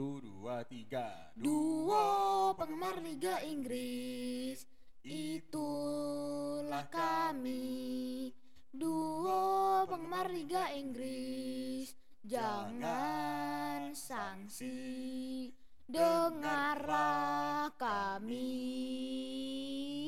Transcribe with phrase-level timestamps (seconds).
[0.00, 1.28] Satu, dua, tiga.
[1.36, 4.64] Duo penggemar Liga Inggris.
[5.04, 8.32] Itulah kami.
[8.72, 11.92] Duo penggemar Liga Inggris.
[12.24, 15.52] Jangan sanksi
[15.84, 18.56] Dengarlah kami.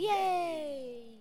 [0.08, 1.20] Yeay.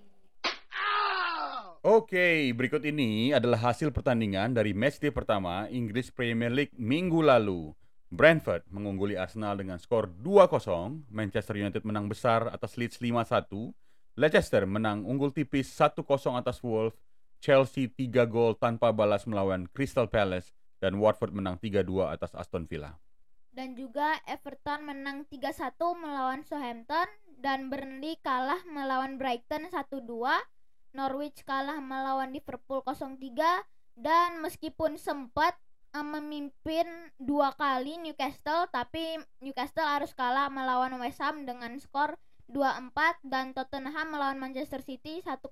[1.84, 7.76] Oke, berikut ini adalah hasil pertandingan dari matchday pertama Inggris Premier League minggu lalu.
[8.12, 13.72] Brentford mengungguli Arsenal dengan skor 2-0, Manchester United menang besar atas Leeds 5-1,
[14.20, 16.04] Leicester menang unggul tipis 1-0
[16.36, 17.00] atas Wolves,
[17.40, 20.52] Chelsea 3 gol tanpa balas melawan Crystal Palace,
[20.84, 23.00] dan Watford menang 3-2 atas Aston Villa.
[23.56, 27.04] Dan juga Everton menang 3-1 melawan Southampton
[27.36, 30.08] Dan Burnley kalah melawan Brighton 1-2
[30.96, 33.20] Norwich kalah melawan Liverpool 0-3
[34.00, 35.60] Dan meskipun sempat
[36.00, 36.88] memimpin
[37.20, 42.16] dua kali Newcastle Tapi Newcastle harus kalah melawan West Ham dengan skor
[42.48, 45.44] 2-4 Dan Tottenham melawan Manchester City 1-0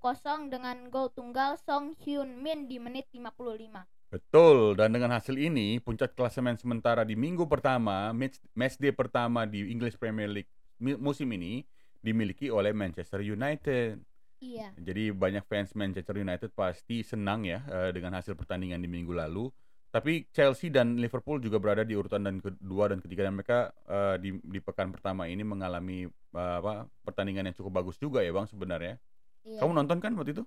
[0.48, 6.18] dengan gol tunggal Song Hyun Min di menit 55 Betul, dan dengan hasil ini, puncak
[6.18, 10.50] klasemen sementara di minggu pertama, match, matchday pertama di English Premier League
[10.82, 11.62] musim ini
[12.02, 14.02] dimiliki oleh Manchester United.
[14.40, 19.12] Iya Jadi banyak fans Manchester United pasti senang ya eh, dengan hasil pertandingan di minggu
[19.12, 19.52] lalu.
[19.90, 24.16] Tapi Chelsea dan Liverpool juga berada di urutan dan kedua dan ketiga dan mereka eh,
[24.22, 28.46] di, di pekan pertama ini mengalami eh, apa pertandingan yang cukup bagus juga ya bang
[28.46, 29.02] sebenarnya.
[29.42, 30.44] Iya Kamu nonton kan waktu itu?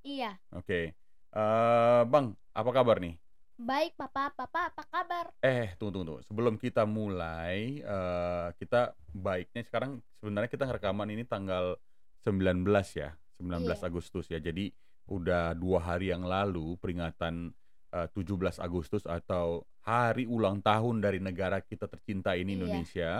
[0.00, 0.96] Iya Oke,
[1.28, 3.20] Eh, bang apa kabar nih?
[3.58, 5.28] Baik papa, papa apa kabar?
[5.44, 6.22] Eh, tunggu, tunggu, tunggu.
[6.24, 11.76] Sebelum kita mulai, eh, kita baiknya sekarang sebenarnya kita rekaman ini tanggal
[12.24, 12.64] 19
[12.96, 13.86] ya, 19 Iya.
[13.92, 14.40] Agustus ya.
[14.40, 14.72] Jadi
[15.10, 17.50] udah dua hari yang lalu peringatan
[17.92, 22.58] eh, 17 Agustus atau hari ulang tahun dari negara kita tercinta ini Iya.
[22.60, 23.10] Indonesia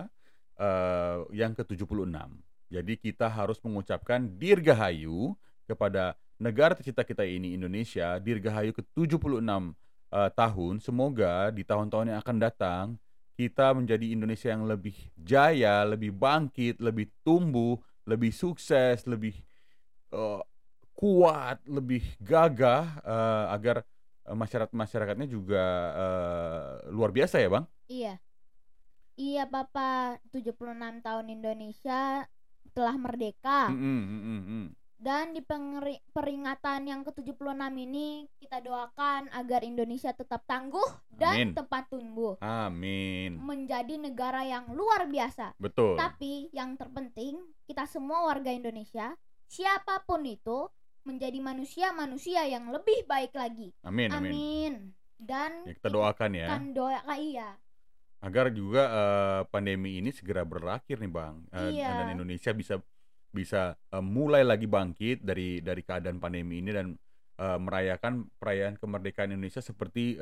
[0.59, 2.13] eh, yang ke-76.
[2.69, 5.33] Jadi kita harus mengucapkan Dirgahayu
[5.65, 9.41] kepada negara tercinta kita ini Indonesia, Dirgahayu ke-76
[10.13, 10.75] eh, tahun.
[10.85, 12.85] Semoga di tahun-tahun yang akan datang
[13.39, 19.39] kita menjadi Indonesia yang lebih jaya, lebih bangkit, lebih tumbuh, lebih sukses, lebih
[20.11, 20.43] eh,
[20.99, 23.87] kuat, lebih gagah eh, agar
[24.33, 27.65] masyarakat masyarakatnya juga eh, luar biasa ya, Bang.
[27.89, 28.15] Iya.
[29.19, 32.23] Iya papa, 76 tahun Indonesia
[32.71, 34.67] telah merdeka Mm-mm, mm-mm, mm.
[35.03, 35.43] dan di
[36.15, 41.59] peringatan yang ke-76 ini kita doakan agar Indonesia tetap tangguh dan Amin.
[41.59, 43.43] tempat tumbuh Amin.
[43.43, 45.59] menjadi negara yang luar biasa.
[45.59, 45.99] Betul.
[45.99, 49.19] Tapi yang terpenting kita semua warga Indonesia,
[49.51, 50.71] siapa pun itu
[51.03, 53.71] menjadi manusia-manusia yang lebih baik lagi.
[53.81, 54.31] Amin, amin.
[54.31, 54.75] Amin.
[55.15, 56.47] Dan Ya, kita doakan ya.
[56.49, 57.59] kan doa iya.
[58.19, 61.91] agar juga eh, pandemi ini segera berakhir nih bang Eh, Iya.
[61.93, 62.75] dan Indonesia bisa
[63.29, 66.95] bisa eh, mulai lagi bangkit dari dari keadaan pandemi ini dan
[67.35, 70.19] eh, merayakan perayaan kemerdekaan Indonesia seperti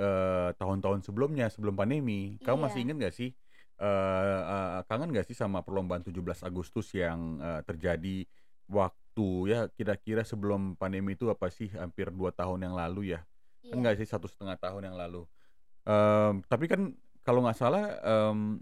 [0.54, 2.84] tahun-tahun sebelumnya sebelum pandemi kamu masih Iya.
[2.86, 3.30] ingat gak sih
[3.76, 8.24] eh, eh, kangen gak sih sama perlombaan 17 Agustus yang eh, terjadi
[8.66, 13.20] waktu ya kira-kira sebelum pandemi itu apa sih hampir dua tahun yang lalu ya
[13.64, 13.82] kan Iya.
[13.82, 15.24] nggak sih satu setengah tahun yang lalu
[15.86, 16.90] Em, tapi kan
[17.22, 18.58] kalau nggak salah em,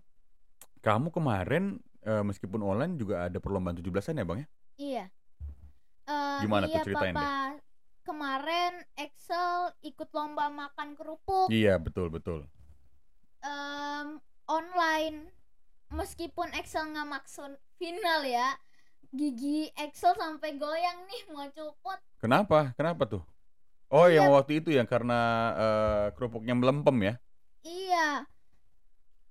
[0.79, 1.65] kamu kemarin
[2.01, 5.05] eh, meskipun online juga ada perlombaan 17-an ya bang ya Iya.
[6.05, 7.21] Eh, Gimana tuh iya, ceritain deh.
[7.21, 7.57] Papa.
[8.05, 12.45] Kemarin Excel ikut lomba makan kerupuk iya betul betul
[13.41, 15.33] em, online.
[15.89, 18.57] Meskipun Excel nggak maksud final ya,
[19.15, 21.99] gigi Excel sampai goyang nih mau copot.
[22.19, 23.23] kenapa kenapa tuh
[23.89, 24.19] oh Iya.
[24.19, 25.21] yang waktu itu ya karena
[25.55, 27.15] eh, kerupuknya melempem ya
[27.65, 28.29] Iya.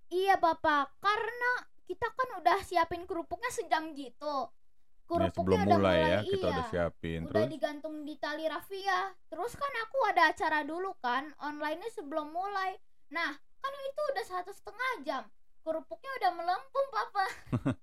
[0.10, 0.90] Iya, Papa.
[0.98, 1.52] Karena
[1.86, 4.50] kita kan udah siapin kerupuknya sejam gitu.
[4.50, 6.54] Ya, Kerupuknya sebelum udah mulai ya mulai, kita iya.
[6.56, 11.28] udah siapin udah terus digantung di tali rafia terus kan aku ada acara dulu kan
[11.38, 12.74] online-nya sebelum mulai
[13.12, 15.24] nah kan itu udah satu setengah jam
[15.62, 17.26] kerupuknya udah melempung papa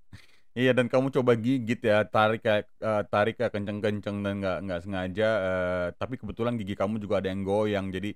[0.58, 4.80] Iya dan kamu coba gigit ya tarik kayak eh, tarik kayak kenceng-kenceng dan nggak nggak
[4.84, 8.10] sengaja eh, tapi kebetulan gigi kamu juga ada yang goyang jadi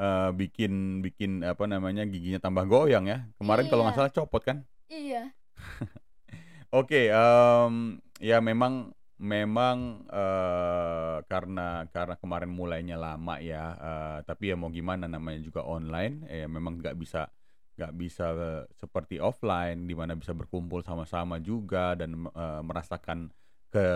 [0.00, 0.72] eh, bikin
[1.04, 3.28] bikin apa namanya giginya tambah goyang ya.
[3.38, 4.00] Kemarin kalau nggak Iya.
[4.00, 4.56] salah copot kan?
[4.88, 5.22] Iya.
[6.74, 7.74] Oke em,
[8.18, 8.90] ya memang
[9.20, 9.78] memang
[10.10, 16.26] eh, karena karena kemarin mulainya lama ya eh, tapi ya mau gimana namanya juga online
[16.26, 17.30] ya memang nggak bisa
[17.74, 23.30] nggak bisa eh, seperti offline di mana bisa berkumpul sama-sama juga dan eh, merasakan
[23.74, 23.86] ke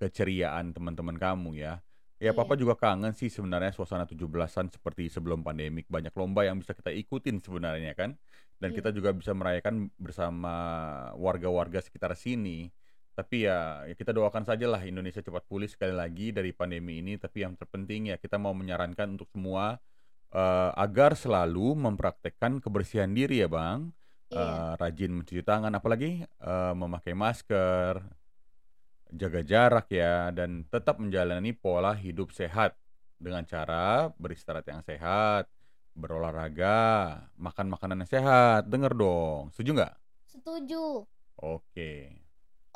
[0.00, 1.84] keceriaan teman-teman kamu ya.
[2.18, 2.34] Ya Iya.
[2.34, 6.90] papa juga kangen sih sebenarnya suasana 17-an seperti sebelum pandemik banyak lomba yang bisa kita
[6.90, 8.18] ikutin sebenarnya kan.
[8.58, 8.82] dan Iya.
[8.82, 10.50] kita juga bisa merayakan bersama
[11.14, 12.74] warga-warga sekitar sini.
[13.14, 17.14] Tapi ya, ya kita doakan sajalah Indonesia cepat pulih sekali lagi dari pandemi ini.
[17.22, 19.78] Tapi yang terpenting ya kita mau menyarankan untuk semua
[20.32, 23.92] eh, agar selalu mempraktekkan kebersihan diri ya bang,
[24.28, 24.44] Iya.
[24.44, 28.04] Eh, rajin mencuci tangan, apalagi eh, memakai masker,
[29.08, 32.76] jaga jarak ya, dan tetap menjalani pola hidup sehat
[33.16, 35.48] dengan cara beristirahat yang sehat,
[35.96, 38.68] berolahraga, makan makanan yang sehat.
[38.68, 39.94] Dengar dong, setuju nggak?
[40.28, 41.08] Setuju.
[41.40, 41.92] Oke.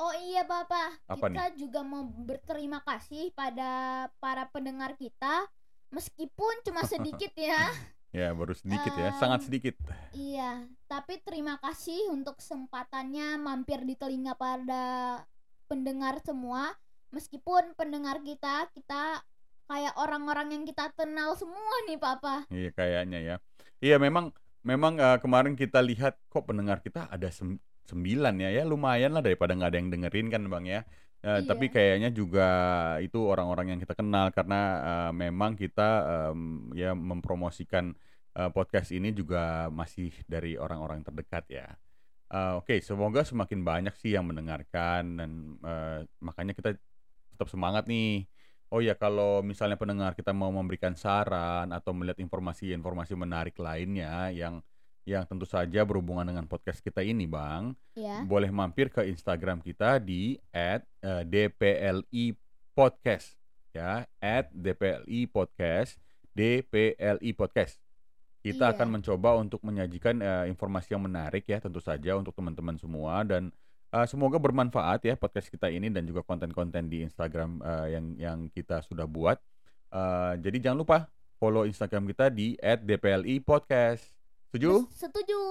[0.01, 5.45] Oh iya Bapak, Apa kita juga mau berterima kasih pada para pendengar kita
[5.93, 7.69] meskipun cuma sedikit ya.
[8.13, 9.73] Ya, baru sedikit ya, sangat sedikit.
[10.13, 15.17] Iya, tapi terima kasih untuk kesempatannya mampir di telinga pada
[15.65, 16.77] pendengar semua.
[17.09, 19.25] Meskipun pendengar kita kita
[19.65, 22.45] kayak orang-orang yang kita kenal semua nih Papa.
[22.53, 23.35] Iya, kayaknya ya.
[23.81, 24.29] Iya, memang
[24.61, 29.25] memang eh, kemarin kita lihat kok pendengar kita ada sem- sembilan ya, ya lumayan lah
[29.25, 30.81] daripada nggak ada yang dengerin kan bang ya.
[31.23, 31.73] Eh, tapi Iya.
[31.75, 32.47] kayaknya juga
[32.99, 35.89] itu orang-orang yang kita kenal karena eh, memang kita
[36.35, 37.95] em, ya mempromosikan
[38.35, 41.67] eh, podcast ini juga masih dari orang-orang terdekat ya.
[42.33, 45.31] Eh, Oke, semoga semakin banyak sih yang mendengarkan dan
[45.63, 46.69] eh, makanya kita
[47.31, 48.27] tetap semangat nih.
[48.73, 54.59] Oh ya, kalau misalnya pendengar kita mau memberikan saran atau melihat informasi-informasi menarik lainnya yang
[55.03, 58.23] yang tentu saja berhubungan dengan podcast kita ini, Bang, Ya.
[58.23, 60.39] boleh mampir ke Instagram kita di
[61.03, 62.33] @dpli
[62.71, 63.35] podcast
[63.75, 64.07] ya,
[64.49, 65.99] @dpli podcast,
[66.31, 67.79] dpli podcast.
[68.39, 68.73] Kita Iya.
[68.75, 73.51] akan mencoba untuk menyajikan eh, informasi yang menarik ya, tentu saja untuk teman-teman semua dan
[73.91, 78.39] eh, semoga bermanfaat ya podcast kita ini dan juga konten-konten di Instagram eh, yang yang
[78.51, 79.39] kita sudah buat.
[79.91, 80.97] Eh, jadi jangan lupa
[81.39, 84.12] follow Instagram kita di @dpli podcast.
[84.53, 84.85] Setuju?
[84.93, 85.41] Setuju.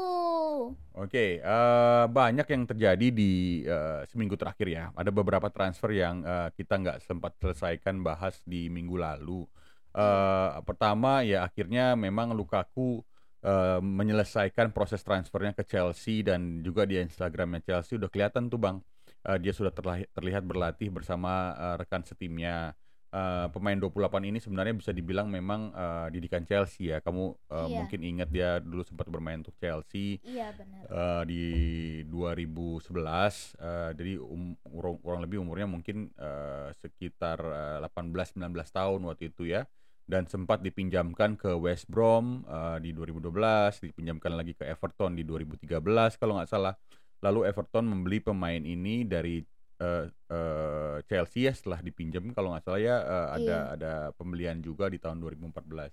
[0.95, 4.85] Oke, eh, banyak yang terjadi di eh, seminggu terakhir ya.
[4.95, 9.43] Ada beberapa transfer yang eh, kita nggak sempat selesaikan bahas di minggu lalu.
[9.91, 13.03] Eh, pertama ya akhirnya memang Lukaku
[13.43, 18.79] eh, menyelesaikan proses transfernya ke Chelsea dan juga di Instagramnya Chelsea udah kelihatan tuh bang,
[19.23, 19.71] Eh, dia sudah
[20.11, 22.75] terlihat berlatih bersama eh, rekan setimnya.
[23.13, 27.05] Eh, pemain 28 ini sebenarnya bisa dibilang memang eh, didikan Chelsea ya.
[27.05, 27.77] Kamu eh, Iya.
[27.77, 30.81] mungkin ingat dia dulu sempat bermain untuk Chelsea Iya benar.
[30.89, 31.43] eh, di
[32.09, 38.41] 2011 eh, jadi um, kurang, kurang lebih umurnya mungkin eh, sekitar eh, 18-19
[38.73, 39.69] tahun waktu itu ya
[40.03, 43.29] dan sempat dipinjamkan ke West Brom eh, di 2012
[43.93, 45.69] dipinjamkan lagi ke Everton di 2013
[46.17, 46.73] kalau nggak salah
[47.21, 49.45] lalu Everton membeli pemain ini dari
[49.83, 54.87] eh, eh, Chelsea ya setelah dipinjam kalau nggak salah ya eh, ada ada pembelian juga
[54.87, 55.91] di tahun 2014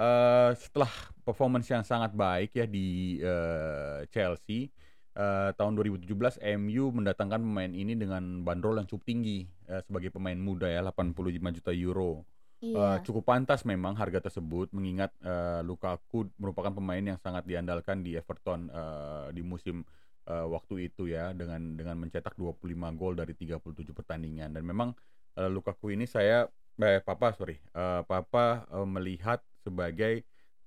[0.00, 0.90] eh setelah
[1.26, 4.70] performance yang sangat baik ya di eh, Chelsea
[5.14, 10.38] eh, tahun 2017 MU mendatangkan pemain ini dengan bandrol yang cukup tinggi eh, sebagai pemain
[10.38, 12.22] muda ya 85 juta euro.
[12.60, 13.00] Eh, Iya.
[13.00, 18.68] cukup pantas memang harga tersebut mengingat eh, Lukaku merupakan pemain yang sangat diandalkan di Everton
[18.68, 19.80] eh, di musim
[20.26, 24.92] eh, waktu itu ya dengan dengan mencetak 25 gol dari 37 pertandingan dan memang
[25.38, 26.48] eh, Lukaku ini saya
[26.80, 30.24] eh, Papa sorry eh, Papa eh, melihat sebagai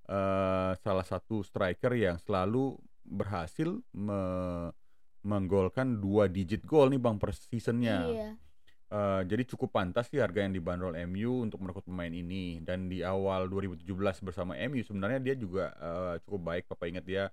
[0.09, 4.71] eh, salah satu striker yang selalu berhasil me-
[5.23, 7.97] menggolkan dua digit gol nih bang per seasonnya.
[8.11, 8.29] Iya.
[8.93, 13.01] Eh, jadi cukup pantas sih harga yang dibanderol MU untuk merekrut pemain ini dan di
[13.01, 17.23] awal 2017 bersama MU sebenarnya dia juga eh, cukup baik Papa ingat dia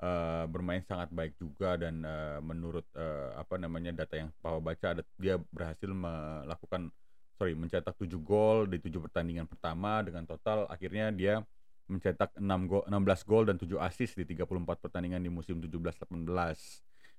[0.00, 4.86] eh, bermain sangat baik juga dan eh, menurut eh, apa namanya data yang Papa baca
[4.98, 6.90] ada, dia berhasil melakukan
[7.34, 11.42] sorry mencetak 7 gol di 7 pertandingan pertama dengan total akhirnya dia
[11.90, 16.08] mencetak 6 gol 16 gol dan 7 assist di 34 pertandingan di musim 17-18.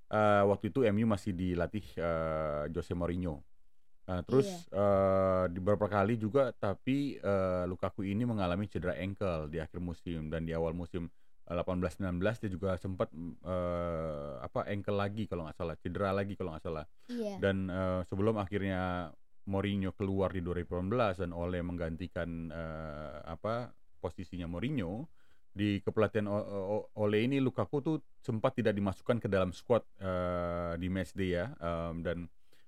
[0.06, 3.42] Eh, waktu itu MU masih dilatih eh, Jose Mourinho.
[4.06, 9.58] Nah, terus eh, di beberapa kali juga tapi eh, Lukaku ini mengalami cedera ankle di
[9.58, 11.10] akhir musim dan di awal musim
[11.46, 13.08] 18-19 dia juga sempat
[13.46, 17.38] eh, apa ankle lagi kalau nggak salah cedera lagi kalau nggak salah Iya.
[17.38, 19.10] dan eh, sebelum akhirnya
[19.46, 25.06] Mourinho keluar di 2018 dan Ole menggantikan eh, apa posisinya Mourinho
[25.50, 26.50] di kepelatihan O-
[26.82, 31.54] O- Ole ini Lukaku tuh sempat tidak dimasukkan ke dalam squad eh, di matchday ya
[31.56, 32.18] em, dan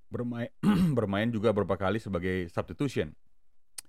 [0.09, 0.49] bermain
[0.97, 3.11] bermain juga beberapa kali sebagai substitution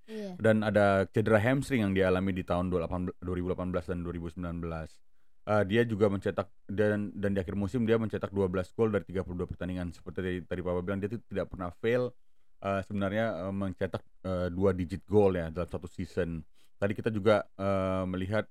[0.10, 0.34] Iya.
[0.42, 4.90] dan ada cedera hamstring yang dialami di tahun 2018 2018 dan 2019.
[5.50, 9.46] Eh, dia juga mencetak dan dan di akhir musim dia mencetak 12 gol dari 32
[9.46, 12.10] pertandingan seperti tadi, tadi Papa bilang dia tidak pernah fail
[12.66, 16.42] eh, sebenarnya eh, mencetak eh, dua digit gol ya dalam satu season.
[16.82, 18.50] Tadi kita juga eh, melihat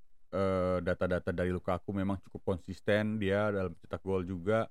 [0.85, 4.69] data-data dari Lukaku memang cukup konsisten dia dalam cetak gol juga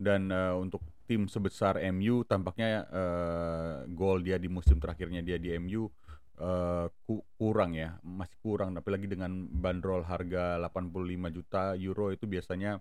[0.00, 5.52] dan eh, untuk tim sebesar MU tampaknya eh, gol dia di musim terakhirnya dia di
[5.60, 5.92] MU
[6.40, 12.80] eh, ku- kurang ya masih kurang apalagi dengan bandrol harga 85 juta euro itu biasanya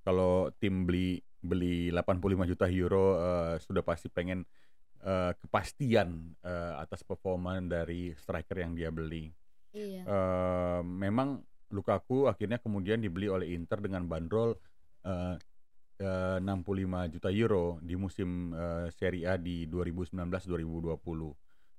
[0.00, 4.46] kalau tim beli beli 85 juta euro eh, sudah pasti pengen
[5.02, 9.28] eh, kepastian eh, atas performa dari striker yang dia beli.
[9.74, 10.02] Iya.
[10.04, 11.40] Eh, memang
[11.70, 14.58] Lukaku akhirnya kemudian dibeli oleh Inter dengan bandrol
[15.06, 15.38] eh,
[16.02, 20.98] eh, 65 juta euro di musim eh, Serie A di 2019-2020.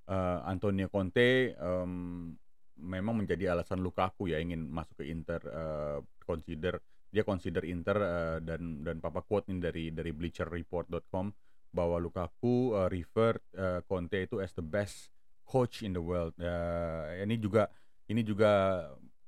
[0.10, 2.34] Eh, Antonio Conte em,
[2.81, 6.81] memang menjadi alasan Lukaku ya ingin masuk ke Inter eh, consider
[7.12, 11.29] dia consider Inter eh, dan dan papa quote ini dari dari bleacherreport.com
[11.72, 15.13] bahwa Lukaku eh, refer eh, Conte itu as the best
[15.46, 16.34] coach in the world.
[16.41, 17.70] Eh, ini juga
[18.10, 18.84] ini juga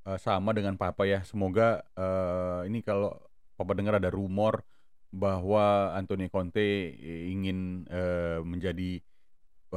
[0.09, 1.21] eh, sama dengan Papa ya.
[1.23, 3.13] Semoga eh, ini kalau
[3.53, 4.65] Papa dengar ada rumor
[5.13, 6.97] bahwa Antonio Conte
[7.29, 8.97] ingin eh, menjadi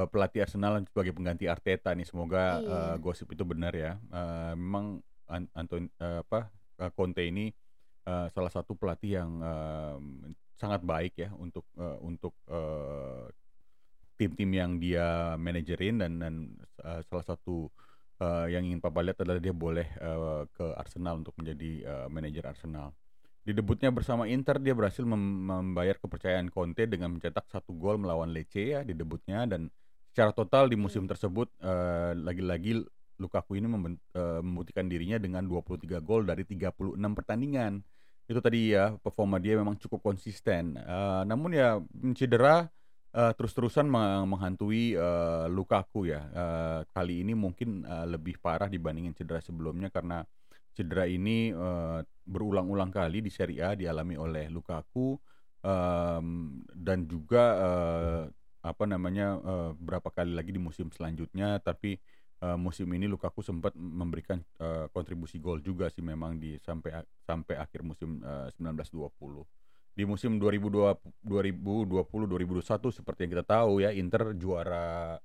[0.05, 2.05] pelatih Arsenal sebagai pengganti Arteta nih.
[2.05, 2.69] Semoga Iya.
[2.69, 3.97] eh, gosip itu benar ya.
[3.97, 7.49] Eh, memang An- Anton eh, apa eh, Conte ini
[8.05, 9.97] eh, salah satu pelatih yang eh,
[10.61, 13.26] sangat baik ya untuk eh, untuk eh,
[14.17, 16.35] tim-tim yang dia manajerin dan dan
[16.85, 17.69] eh, salah satu
[18.21, 22.45] eh, yang ingin Papa lihat adalah dia boleh eh, ke Arsenal untuk menjadi eh, manajer
[22.45, 22.93] Arsenal.
[23.47, 28.35] Di debutnya bersama Inter dia berhasil mem- membayar kepercayaan Conte dengan mencetak satu gol melawan
[28.35, 29.71] Lecce ya di debutnya dan
[30.16, 32.80] secara total di musim tersebut eh, lagi-lagi
[33.20, 37.85] Lukaku ini eh, membuktikan dirinya dengan 23 gol dari 36 pertandingan.
[38.25, 40.80] Itu tadi ya performa dia memang cukup konsisten.
[40.80, 41.76] Eh, namun ya
[42.16, 42.64] cedera
[43.12, 46.25] eh, terus-terusan meng- menghantui eh, Lukaku ya.
[46.32, 50.25] Eh, kali ini mungkin eh, lebih parah dibandingin cedera sebelumnya karena
[50.73, 55.12] cedera ini eh, berulang-ulang kali di Serie A dialami oleh Lukaku
[55.61, 58.25] em, dan juga eh,
[58.66, 61.96] apa namanya eh, berapa kali lagi di musim selanjutnya tapi
[62.42, 67.54] eh, musim ini Lukaku sempat memberikan eh, kontribusi gol juga sih memang di sampai sampai
[67.62, 69.46] akhir musim eh, 1920
[69.96, 75.16] di musim 2020 2020 2021 seperti yang kita tahu ya Inter juara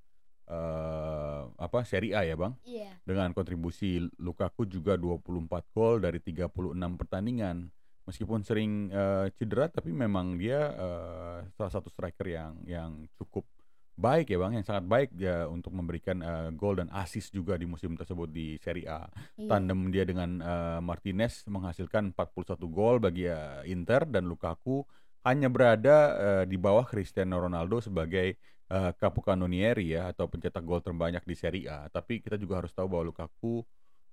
[0.48, 2.56] eh, apa Serie A ya Bang?
[2.64, 2.94] Iya.
[3.04, 7.68] dengan kontribusi Lukaku juga 24 gol dari 36 pertandingan
[8.02, 13.46] meskipun sering eh, cedera tapi memang dia eh, salah satu striker yang yang cukup
[13.92, 17.68] baik ya Bang yang sangat baik dia untuk memberikan eh, gol dan assist juga di
[17.68, 19.04] musim tersebut di Serie A
[19.36, 19.48] Iya.
[19.48, 24.82] tandem dia dengan eh, Martinez menghasilkan 41 gol bagi eh, Inter dan Lukaku
[25.22, 28.34] hanya berada eh, di bawah Cristiano Ronaldo sebagai
[28.66, 31.86] eh, capocannonieri ya atau pencetak gol terbanyak di Serie A.
[31.86, 33.62] Tapi kita juga harus tahu bahwa Lukaku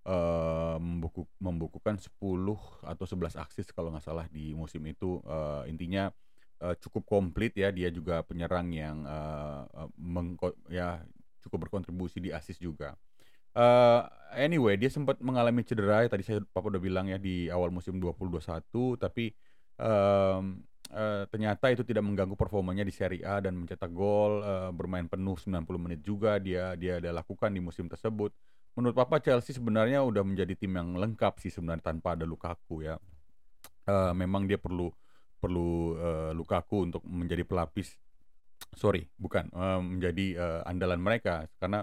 [0.08, 5.20] eh, membuku, membukukan 10 atau 11 aksis kalau nggak salah di musim itu.
[5.25, 6.10] Eh, intinya
[6.63, 7.70] eh, cukup komplit ya.
[7.75, 8.98] Dia juga penyerang yang
[10.00, 11.01] mengko- ya
[11.44, 12.96] cukup berkontribusi di asis juga.
[13.58, 14.01] Eh,
[14.38, 17.98] anyway, dia sempat mengalami cedera ya tadi saya Papa udah bilang ya di awal musim
[17.98, 19.34] 2021 tapi
[19.82, 20.62] em,
[20.94, 25.36] eh, ternyata itu tidak mengganggu performanya di Serie A dan mencetak gol, eh, bermain penuh
[25.41, 28.32] 90 menit juga dia dia dia lakukan di musim tersebut.
[28.76, 32.96] Menurut Papa Chelsea sebenarnya udah menjadi tim yang lengkap sih sebenarnya tanpa ada Lukaku ya.
[33.84, 34.94] Eh, memang dia perlu
[35.40, 37.96] perlu eh, Lukaku untuk menjadi pelapis
[38.76, 41.82] sorry bukan eh, menjadi eh, andalan mereka karena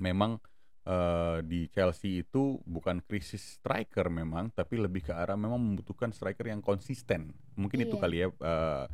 [0.00, 0.40] memang
[0.82, 6.48] eh, di Chelsea itu bukan krisis striker memang tapi lebih ke arah memang membutuhkan striker
[6.48, 8.02] yang konsisten mungkin itu Iya.
[8.02, 8.84] kali ya eh,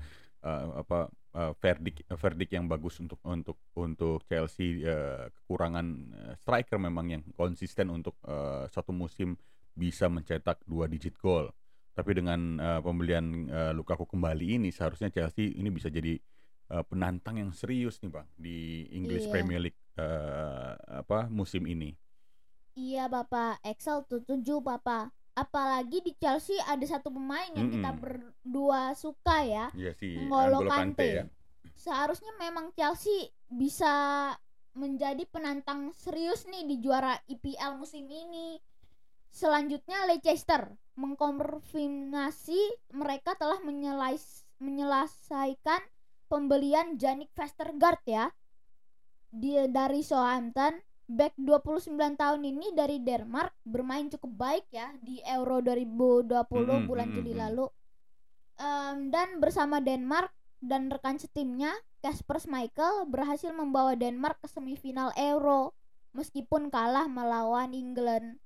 [0.42, 5.86] eh, apa eh, verdict verdict yang bagus untuk untuk untuk Chelsea eh, kekurangan
[6.18, 9.38] eh, striker memang yang konsisten untuk eh, satu musim
[9.74, 11.46] bisa mencetak dua digit gol
[11.94, 16.14] tapi dengan eh, pembelian eh, Lukaku kembali ini seharusnya Chelsea ini bisa jadi
[16.72, 18.56] eh, penantang yang serius nih bang di
[18.92, 19.32] English Iya.
[19.32, 21.90] Premier League eh, apa musim ini.
[22.78, 25.10] Iya Bapak, Excel setuju Bapak.
[25.38, 28.02] Apalagi di Chelsea ada satu pemain yang kita Mm-mm.
[28.02, 29.70] berdua suka ya.
[29.70, 31.06] Iya si N'Golo N'Golo Kante.
[31.06, 31.24] ya.
[31.78, 34.34] Seharusnya memang Chelsea bisa
[34.74, 38.58] menjadi penantang serius nih di juara IPL musim ini.
[39.30, 42.58] Selanjutnya Leicester mengkonfirmasi
[42.90, 45.78] mereka telah menyelais- menyelesaikan
[46.26, 48.26] pembelian Janik Vestergaard ya.
[49.28, 55.64] Dia dari Southampton, back 29 tahun ini dari Denmark bermain cukup baik ya di Euro
[55.64, 57.64] 2020 Mm-mm, bulan Juli lalu.
[58.60, 60.28] Em, dan bersama Denmark
[60.60, 61.72] dan rekan setimnya
[62.04, 65.72] Kasper Schmeichel berhasil membawa Denmark ke semifinal Euro
[66.12, 68.36] meskipun kalah melawan England.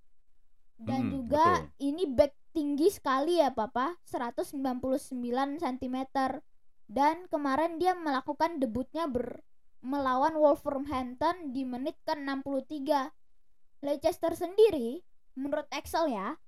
[0.78, 1.82] Dan Mm-mm, juga betul.
[1.82, 5.10] ini back tinggi sekali ya Papa, 199
[5.58, 5.96] cm.
[6.86, 9.40] Dan kemarin dia melakukan debutnya ber
[9.82, 13.10] melawan Wolverhampton di menit ke-63.
[13.82, 15.02] Leicester sendiri
[15.34, 16.38] menurut Excel ya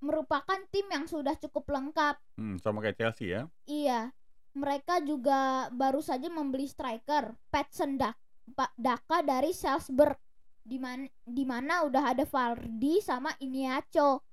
[0.00, 2.16] merupakan tim yang sudah cukup lengkap.
[2.40, 3.48] Hmm, sama kayak Chelsea ya.
[3.68, 4.12] Iya.
[4.56, 8.16] Mereka juga baru saja membeli striker Patson Dak
[8.56, 10.16] Pa- Daka dari Salzburg
[10.64, 14.24] di mana di mana udah ada Vardy sama Iniacho.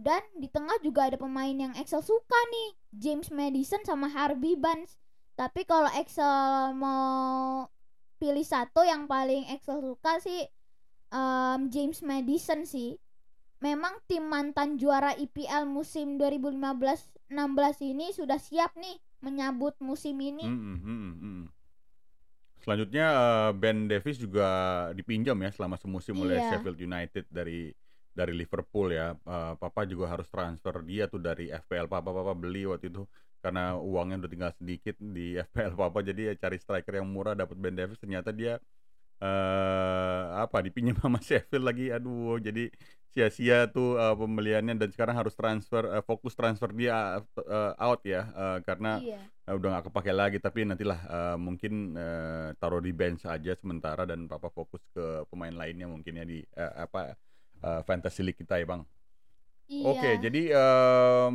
[0.00, 4.96] Dan di tengah juga ada pemain yang Excel suka nih, James Madison sama Harvey Barnes.
[5.40, 7.64] Tapi kalau Excel mau
[8.20, 10.44] pilih satu yang paling Excel suka sih
[11.08, 13.00] em, James Madison sih.
[13.64, 17.32] Memang tim mantan juara IPL musim 2015-16
[17.88, 20.44] ini sudah siap nih menyambut musim ini.
[20.44, 21.44] Mm-mm, mm-mm, mm.
[22.60, 24.48] Selanjutnya eh, Ben Davis juga
[24.92, 26.56] dipinjam ya selama semusim oleh Iya.
[26.56, 27.72] Sheffield United dari
[28.12, 29.16] dari Liverpool ya.
[29.16, 33.08] Eh, Papa juga harus transfer dia tuh dari FPL Papa Papa beli waktu itu
[33.40, 37.56] karena uangnya udah tinggal sedikit di FPL Papa jadi ya cari striker yang murah dapat
[37.56, 38.60] Ben Davis ternyata dia
[39.20, 42.72] eh apa dipinjam sama Sheffield lagi aduh jadi
[43.10, 48.22] sia-sia tuh eh, pembeliannya dan sekarang harus transfer eh, fokus transfer dia eh, out ya
[48.30, 49.20] eh, karena Iya.
[49.50, 54.06] Eh, udah nggak kepake lagi tapi nantilah eh, mungkin eh, taruh di bench aja sementara
[54.06, 57.18] dan papa fokus ke pemain lainnya mungkin ya di eh, apa
[57.60, 58.82] eh, fantasy league kita ya bang.
[59.68, 59.84] Iya.
[59.90, 61.34] Oke jadi em,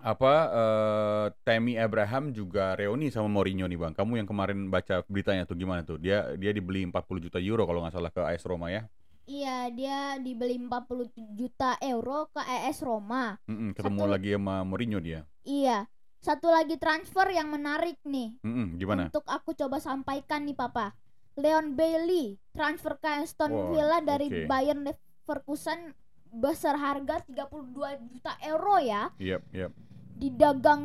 [0.00, 3.92] apa eh, Tammy Abraham juga reuni sama Mourinho nih bang.
[3.92, 6.00] Kamu yang kemarin baca beritanya tuh gimana tuh?
[6.00, 8.88] Dia dia dibeli 40 juta euro kalau nggak salah ke AS Roma ya.
[9.30, 13.38] Iya, dia dibeli 40 juta euro ke AS Roma.
[13.46, 15.22] Mm-mm, ketemu Satu- lagi sama Mourinho dia.
[15.46, 15.86] Iya.
[16.20, 18.36] Satu lagi transfer yang menarik nih.
[18.44, 19.08] Mm-mm, gimana?
[19.08, 20.92] Untuk aku coba sampaikan nih Papa.
[21.38, 24.44] Leon Bailey transfer ke Aston Wah, Villa dari oke.
[24.44, 25.94] Bayern Leverkusen
[26.30, 27.70] besar harga 32
[28.10, 29.14] juta euro ya.
[29.16, 29.70] Yep, yep.
[30.20, 30.82] Didagang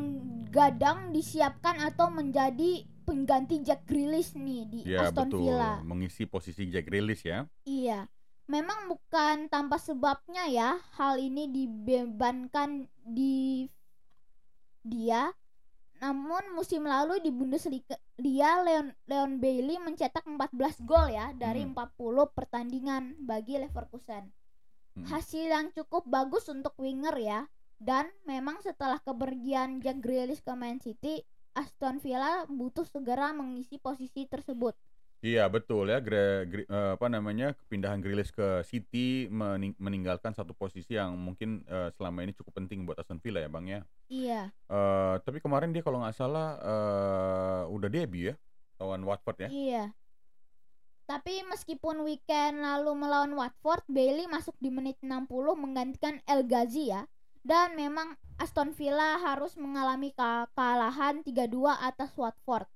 [0.48, 5.46] gadang disiapkan atau menjadi pengganti Jack Grealish nih di Ya Aston betul.
[5.46, 5.84] Villa.
[5.84, 7.44] Mengisi posisi Jack Grealish ya.
[7.68, 8.08] Iya.
[8.46, 13.66] Memang bukan tanpa sebabnya ya hal ini dibebankan di
[14.80, 15.34] dia.
[15.96, 21.74] Namun musim lalu di Bundesliga dia Leon Leon Bailey mencetak 14 gol ya dari Hmm.
[21.74, 24.28] 40 pertandingan bagi Leverkusen.
[24.96, 25.04] Mm.
[25.08, 27.48] Hasil yang cukup bagus untuk winger ya.
[27.76, 31.20] Dan memang setelah kepergian Jack Grealish ke Man City,
[31.52, 34.76] Aston Villa butuh segera mengisi posisi tersebut.
[35.24, 40.52] Iya betul ya Gre- Gre- eh, apa namanya kepindahan Grealish ke City mening- meninggalkan satu
[40.52, 43.80] posisi yang mungkin eh, selama ini cukup penting buat Aston Villa ya bang ya.
[44.12, 44.40] Iya.
[44.52, 48.34] Eh, tapi kemarin dia kalau nggak salah eh, udah debut ya
[48.76, 49.48] lawan Watford ya.
[49.48, 49.84] Iya.
[51.08, 57.08] Tapi meskipun weekend lalu melawan Watford, Bailey masuk di menit 60 menggantikan El Ghazi ya.
[57.46, 62.66] Dan memang Aston Villa harus mengalami kekalahan 3-2 atas Watford.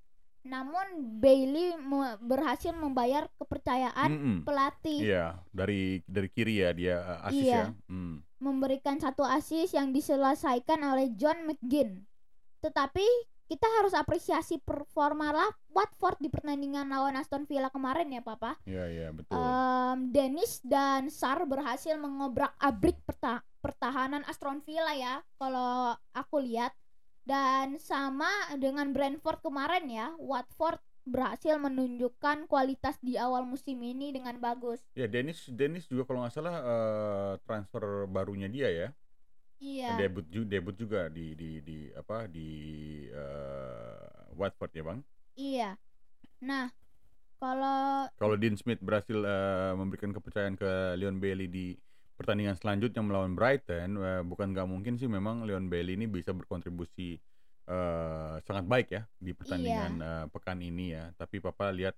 [0.41, 0.87] Namun
[1.21, 4.37] Bailey me- berhasil membayar kepercayaan Mm-mm.
[4.41, 7.61] pelatih, Iya dari dari kiri ya dia eh, asis Iya.
[7.61, 7.67] ya.
[7.91, 8.23] Hmm.
[8.41, 12.09] memberikan satu assist yang diselesaikan oleh John McGinn.
[12.61, 13.05] Tetapi
[13.45, 18.57] kita harus apresiasi performa lah Watford di pertandingan lawan Aston Villa kemarin ya, Papa.
[18.65, 19.37] Iya iya betul.
[19.37, 22.97] Em, Dennis dan Sar berhasil mengobrak abrik
[23.61, 26.73] pertahanan Aston Villa ya kalau aku lihat
[27.25, 34.37] dan sama dengan Brentford kemarin ya Watford berhasil menunjukkan kualitas di awal musim ini dengan
[34.37, 38.89] bagus Ya Dennis Dennis juga kalau nggak salah eh, transfer barunya dia ya.
[39.61, 42.49] iya Debut ju- debut juga di di di apa di
[43.13, 44.01] eh,
[44.37, 45.01] Watford ya bang.
[45.37, 45.71] iya
[46.41, 46.73] nah
[47.41, 51.67] kalau Kalau Dean Smith berhasil eh, memberikan kepercayaan ke Leon Bailey di
[52.21, 57.17] pertandingan selanjutnya melawan Brighton, eh, bukan nggak mungkin sih memang Leon Bailey ini bisa berkontribusi
[57.71, 61.05] eh, sangat baik ya di pertandingan eh, pekan ini ya.
[61.17, 61.97] Tapi Papa lihat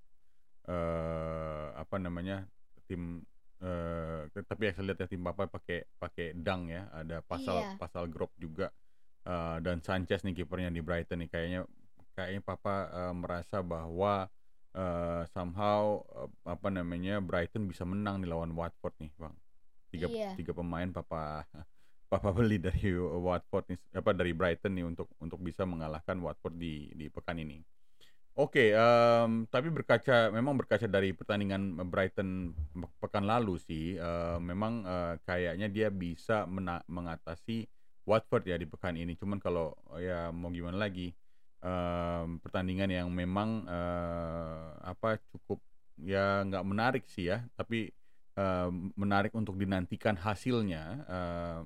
[0.70, 2.46] eh, apa namanya
[2.86, 3.22] tim
[3.62, 7.78] eh, tapi saya lihat ya tim Papa pakai pakai dang ya, ada pasal Iya.
[7.82, 8.70] pasal drop juga
[9.22, 11.60] Eh, dan Sanchez nih kipernya di Brighton nih kayaknya
[12.18, 14.26] kayaknya Papa eh, merasa bahwa
[14.74, 19.34] eh, somehow eh, apa namanya Brighton bisa menang nih lawan Watford nih bang
[19.92, 20.28] tiga Iya.
[20.38, 21.44] tiga pemain papa
[22.12, 26.90] papa beli dari Watford nih apa dari Brighton nih untuk untuk bisa mengalahkan Watford di
[26.96, 27.60] di pekan ini.
[28.32, 32.56] Oke em, tapi berkaca memang berkaca dari pertandingan Brighton
[33.00, 37.68] pekan lalu sih eh, memang eh, kayaknya dia bisa mena- mengatasi
[38.08, 39.12] Watford ya di pekan ini.
[39.20, 41.12] Cuman kalau ya mau gimana lagi
[41.60, 45.60] em, pertandingan yang memang eh, apa cukup
[46.00, 47.44] ya nggak menarik sih ya.
[47.52, 47.92] Tapi
[48.36, 51.04] uh, menarik untuk dinantikan hasilnya.
[51.08, 51.60] Uh,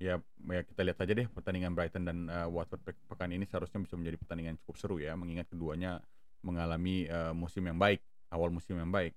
[0.00, 0.16] ya,
[0.48, 3.94] ya kita lihat saja deh pertandingan Brighton dan uh, Watford pe pekan ini seharusnya bisa
[4.00, 6.00] menjadi pertandingan cukup seru ya, mengingat keduanya
[6.40, 8.00] mengalami uh, musim yang baik,
[8.32, 9.12] awal musim yang baik.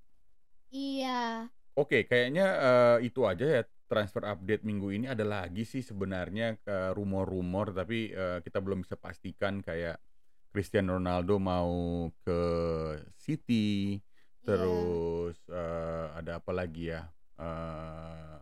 [0.74, 1.48] Iya.
[1.74, 5.06] Oke, kayaknya uh, itu aja ya transfer update minggu ini.
[5.10, 9.98] Ada lagi sih sebenarnya uh, rumor-rumor, tapi uh, kita belum bisa pastikan kayak
[10.54, 12.39] Cristiano Ronaldo mau ke
[13.18, 13.98] City.
[14.44, 17.08] Terus uh, ada apa lagi ya?
[17.40, 18.38] Uh,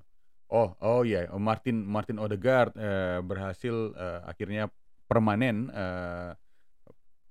[0.51, 1.37] oh, oh ya, yeah.
[1.37, 4.67] Martin Martin Odegaard uh, berhasil uh, akhirnya
[5.05, 6.35] permanen uh,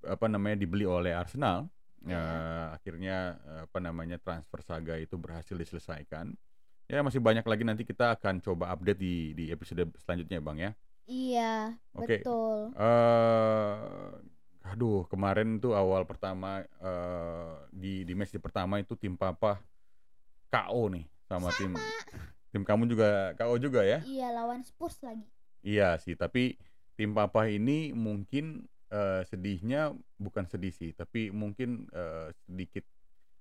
[0.06, 1.68] apa namanya dibeli oleh Arsenal.
[2.00, 2.16] Iya.
[2.16, 6.32] Uh, akhirnya uh, apa namanya transfer saga itu berhasil diselesaikan.
[6.90, 10.72] Ya masih banyak lagi nanti kita akan coba update di di episode selanjutnya, Bang ya.
[11.10, 12.22] Iya, Oke.
[12.22, 12.70] betul.
[12.78, 14.10] eh
[14.60, 19.58] aduh kemarin tuh awal pertama eh di di match di pertama itu tim Papa
[20.48, 21.72] KO nih sama tim
[22.50, 24.02] tim kamu juga KO juga ya?
[24.02, 25.22] Iya, lawan Spurs lagi.
[25.62, 26.58] Iya sih, tapi
[26.98, 32.82] tim Papa ini mungkin eh, sedihnya bukan sedih sih, tapi mungkin eh, sedikit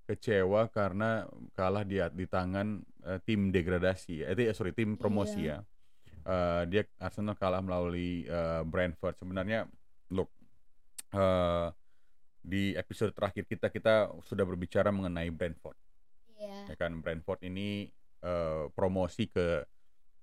[0.06, 5.58] kecewa karena kalah di di tangan eh, tim degradasi, eh ti- sorry tim promosi Iya.
[5.58, 5.58] ya.
[6.30, 9.18] Eh, dia Arsenal kalah melalui eh, Brentford.
[9.18, 9.66] Sebenarnya,
[10.14, 10.30] look
[11.12, 11.68] eh,
[12.40, 13.94] di episode terakhir kita kita
[14.24, 15.76] sudah berbicara mengenai Brentford
[16.40, 16.72] Iya.
[16.72, 17.90] ya kan Brentford ini
[18.24, 19.64] eh, promosi ke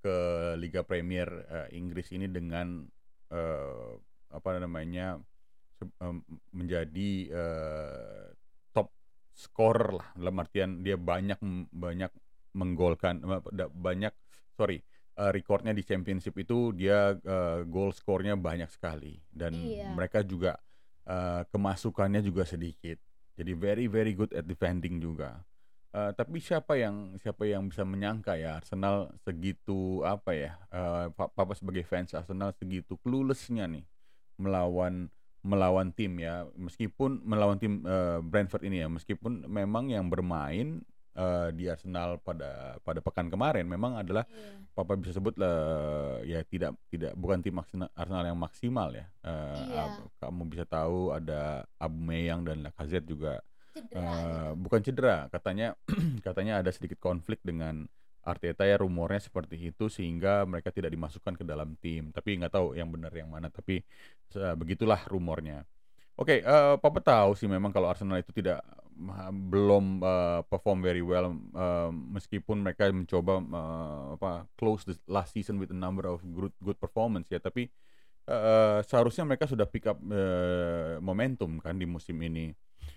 [0.01, 0.16] ke
[0.57, 2.81] Liga Premier eh, Inggris ini dengan
[3.29, 3.92] eh,
[4.33, 5.20] apa namanya
[6.51, 8.27] menjadi eh,
[8.72, 8.88] top
[9.33, 11.37] scorer lah dalam artian dia banyak
[11.68, 12.09] banyak
[12.57, 13.20] menggolkan
[13.77, 14.12] banyak
[14.57, 14.81] sorry
[15.14, 19.92] eh, recordnya di championship itu dia eh, goal skornya banyak sekali dan Iya.
[19.92, 20.57] mereka juga
[21.07, 22.99] eh, kemasukannya juga sedikit.
[23.37, 25.45] Jadi very very good at defending juga.
[25.97, 30.53] Eh, tapi siapa yang siapa yang bisa menyangka ya Arsenal segitu apa ya
[31.16, 33.85] Pa- Papa sebagai fans Arsenal segitu cluelessnya nih
[34.37, 35.09] melawan
[35.47, 36.45] melawan tim ya.
[36.59, 40.83] Meskipun melawan tim eh, Brentford ini ya meskipun memang yang bermain
[41.16, 44.68] eh, di Arsenal pada pada pekan kemarin memang adalah Iya.
[44.70, 45.57] Papa bisa sebut lah
[46.22, 49.33] ya tidak tidak bukan tim Arsenal yang maksimal ya Eh,
[49.66, 49.83] Iya.
[49.96, 53.40] ab- kamu bisa tahu ada Aubameyang dan Lacazette juga
[53.72, 54.57] Cedera Eh, gitu.
[54.57, 55.76] bukan cedera, katanya
[56.26, 57.85] katanya ada sedikit konflik dengan
[58.26, 62.11] Arteta ya rumornya seperti itu sehingga mereka tidak dimasukkan ke dalam tim.
[62.11, 63.46] Tapi nggak tahu yang benar yang mana.
[63.55, 63.79] Tapi
[64.26, 65.62] se- begitulah rumornya.
[66.16, 68.64] Oke, eh, Papa tahu sih memang kalau Arsenal itu tidak
[68.96, 75.37] ma- belum eh, perform very well eh, meskipun mereka mencoba eh, apa close the last
[75.37, 77.37] season with a number of good good performance ya.
[77.37, 77.68] Tapi
[78.24, 82.57] eh, seharusnya mereka sudah pick up eh, momentum kan di musim ini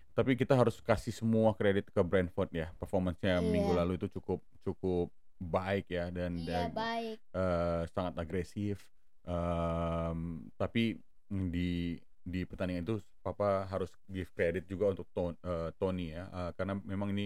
[0.09, 3.79] tapi kita harus kasih semua kredit ke Brentford ya performance-nya minggu Iya.
[3.83, 5.07] lalu itu cukup cukup
[5.39, 7.17] baik ya dan, Iya, dan, baik.
[7.31, 8.83] eh, sangat agresif
[9.23, 10.97] Em, tapi
[11.29, 16.51] di di pertandingan itu Papa harus give credit juga untuk Ton- eh, Tony ya eh,
[16.57, 17.25] karena memang ini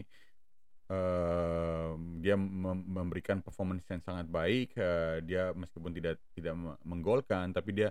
[0.89, 7.51] em, dia mem- memberikan performance yang sangat baik eh, dia meskipun tidak tidak me- menggolkan
[7.56, 7.89] tapi dia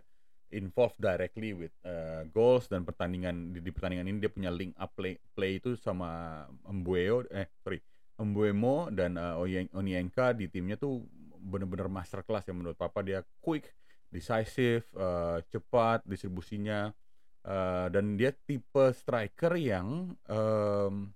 [0.52, 4.92] involved directly with uh, goals dan pertandingan di, di pertandingan ini dia punya link up
[4.92, 7.80] play, play itu sama Mbueo eh sorry
[8.20, 9.40] Mbuemo dan uh,
[9.72, 11.08] Onienka di timnya tuh
[11.40, 13.72] benar-benar masterclass ya menurut papa dia quick
[14.12, 16.92] decisive uh, cepat distribusinya.
[17.42, 21.10] Uh, dan dia tipe striker yang em,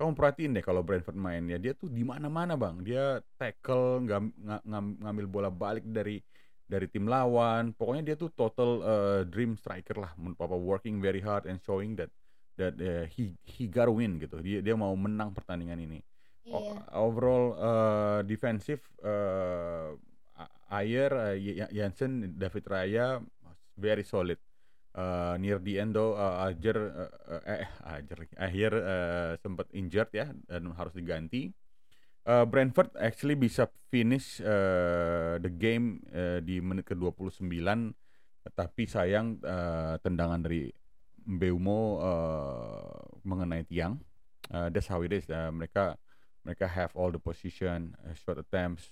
[0.00, 2.80] kamu perhatiin deh kalau Brentford main ya dia tuh di mana-mana bang.
[2.80, 6.24] Dia tackle ngam- nga- ngam- ngambil bola balik dari
[6.64, 7.76] dari tim lawan.
[7.76, 10.16] Pokoknya dia tuh total uh, dream striker lah.
[10.16, 12.08] Menurut papa working very hard and showing that
[12.56, 14.40] that uh, he he gotta win gitu.
[14.40, 16.00] Dia dia mau menang pertandingan ini.
[16.48, 16.78] O- Iya.
[16.96, 19.92] overall uh, defensive uh,
[20.70, 21.36] Ayer uh,
[21.70, 23.22] Jansen David Raya
[23.78, 24.40] very solid
[24.98, 30.10] uh, near the end though uh, Ajer uh, eh Ajer lagi Ayer uh, sempat injured
[30.10, 31.54] ya dan harus diganti
[32.26, 37.62] Uh, Brentford actually bisa finish uh, the game uh, di menit ke-29
[38.50, 40.66] tapi sayang uh, tendangan dari
[41.22, 44.02] Mbeumo uh, mengenai tiang.
[44.50, 45.30] Uh, that's how it is.
[45.30, 45.94] Uh, mereka
[46.42, 48.90] mereka have all the position, uh, shot attempts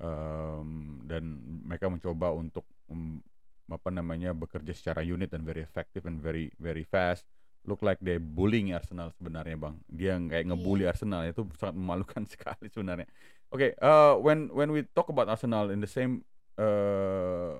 [0.00, 3.20] um, dan mereka mencoba untuk um,
[3.66, 7.26] apa namanya bekerja secara unit dan very effective and very very fast.
[7.66, 9.74] Look like they bullying Arsenal sebenarnya bang.
[9.90, 11.26] Dia kayak ngebully Arsenal.
[11.26, 13.10] Itu sangat memalukan sekali sebenarnya.
[13.50, 16.22] Oke uh, when when we talk about Arsenal in the same
[16.58, 17.58] uh,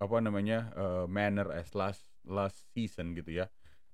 [0.00, 3.46] apa namanya uh, manner as last last season gitu ya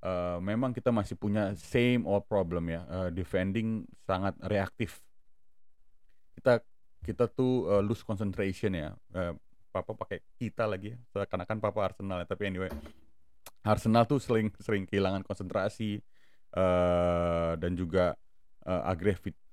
[0.07, 2.87] uh, memang kita masih punya same old problem ya.
[2.87, 5.03] Uh, defending sangat reaktif.
[6.37, 6.61] Kita
[7.07, 8.91] kita tuh uh, lose concentration ya.
[9.15, 9.39] Uh,
[9.71, 10.99] papa pakai kita lagi ya.
[11.15, 12.27] Seakan-akan papa Arsenal ya.
[12.27, 12.73] Tapi anyway,
[13.63, 16.03] Arsenal tuh sering sering kehilangan konsentrasi
[16.59, 18.19] uh, dan juga
[18.67, 18.83] uh,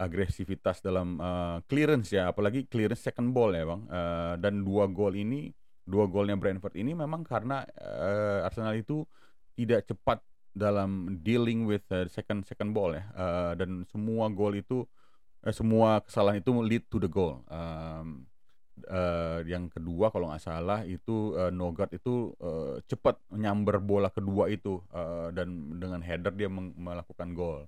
[0.02, 3.82] agresivitas dalam uh, clearance ya, apalagi clearance second ball ya bang.
[3.90, 5.54] Uh, dan dua gol ini,
[5.86, 9.06] dua golnya Brentford ini memang karena uh, Arsenal itu
[9.54, 10.18] tidak cepat
[10.54, 14.86] dalam dealing with uh, second second ball ya, uh, dan semua gol itu
[15.44, 17.44] uh, semua kesalahan itu lead to the goal.
[17.52, 18.28] Um,
[18.88, 24.50] uh, yang kedua kalau nggak salah itu uh, Nogard itu uh, cepat nyamber bola kedua
[24.50, 27.68] itu uh, dan dengan header dia melakukan gol.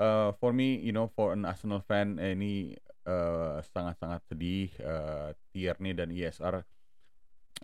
[0.00, 2.72] Uh, for me, you know, for an Arsenal fan eh, ini
[3.74, 4.70] sangat-sangat uh, sedih.
[4.80, 6.62] Uh, Tierney dan ISR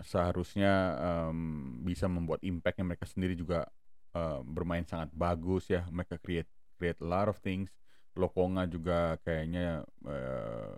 [0.02, 3.64] seharusnya um, bisa membuat impact yang mereka sendiri juga
[4.12, 5.86] uh, bermain sangat bagus ya.
[5.88, 7.72] Mereka create create a lot of things
[8.16, 10.76] Lokonga juga kayaknya uh,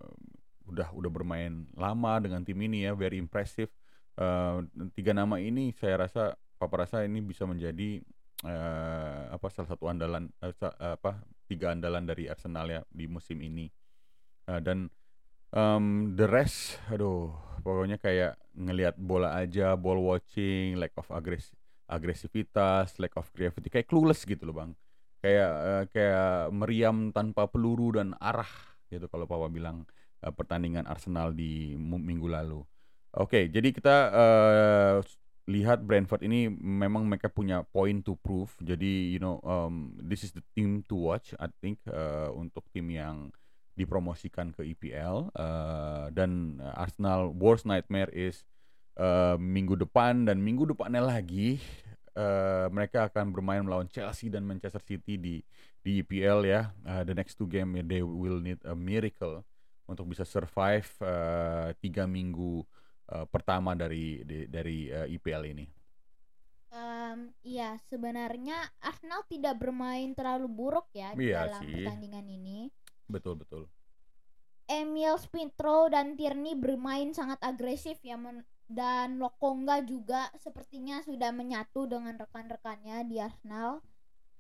[0.69, 3.71] udah udah bermain lama dengan tim ini ya, very impressive.
[4.19, 4.67] Uh,
[4.99, 8.03] tiga nama ini saya rasa Papa rasa ini bisa menjadi
[8.43, 13.71] uh, apa salah satu andalan uh, apa tiga andalan dari Arsenal ya di musim ini.
[14.51, 14.91] Uh, dan
[15.55, 17.31] um, the rest aduh
[17.63, 21.55] pokoknya kayak ngelihat bola aja, ball watching, lack of agres
[21.87, 24.75] agresivitas, lack of creativity kayak clueless gitu loh, Bang
[25.19, 28.51] kayak uh, kayak meriam tanpa peluru dan arah
[28.89, 29.85] gitu kalau papa bilang
[30.23, 32.63] uh, pertandingan Arsenal di minggu lalu.
[33.17, 34.97] Oke, okay, jadi kita uh,
[35.49, 38.53] lihat Brentford ini memang mereka punya point to prove.
[38.61, 42.93] Jadi you know um, this is the team to watch I think uh, untuk tim
[42.93, 43.33] yang
[43.79, 48.43] dipromosikan ke EPL uh, dan Arsenal worst nightmare is
[48.99, 51.63] uh, minggu depan dan minggu depannya lagi
[52.19, 55.39] uh, mereka akan bermain melawan Chelsea dan Manchester City di
[55.79, 56.75] di EPL ya.
[56.83, 59.47] Uh, the next two game they will need a miracle
[59.87, 62.67] untuk bisa survive uh, tiga minggu
[63.15, 65.67] uh, pertama dari di, dari uh, EPL ini.
[66.69, 71.73] Um, iya, sebenarnya Arsenal tidak bermain terlalu buruk ya di iya dalam sih.
[71.81, 72.69] pertandingan ini.
[73.09, 73.65] Betul betul.
[74.69, 78.21] Emil Spintro dan Tierney bermain sangat agresif ya
[78.69, 83.81] dan Lokonga juga sepertinya sudah menyatu dengan rekan-rekannya di Arsenal.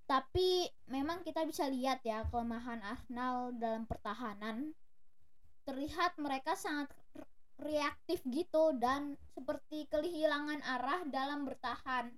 [0.05, 4.77] Tapi memang kita bisa lihat ya kelemahan Arsenal dalam pertahanan.
[5.65, 6.93] Terlihat mereka sangat
[7.57, 12.13] reaktif gitu dan seperti kehilangan arah dalam bertahan.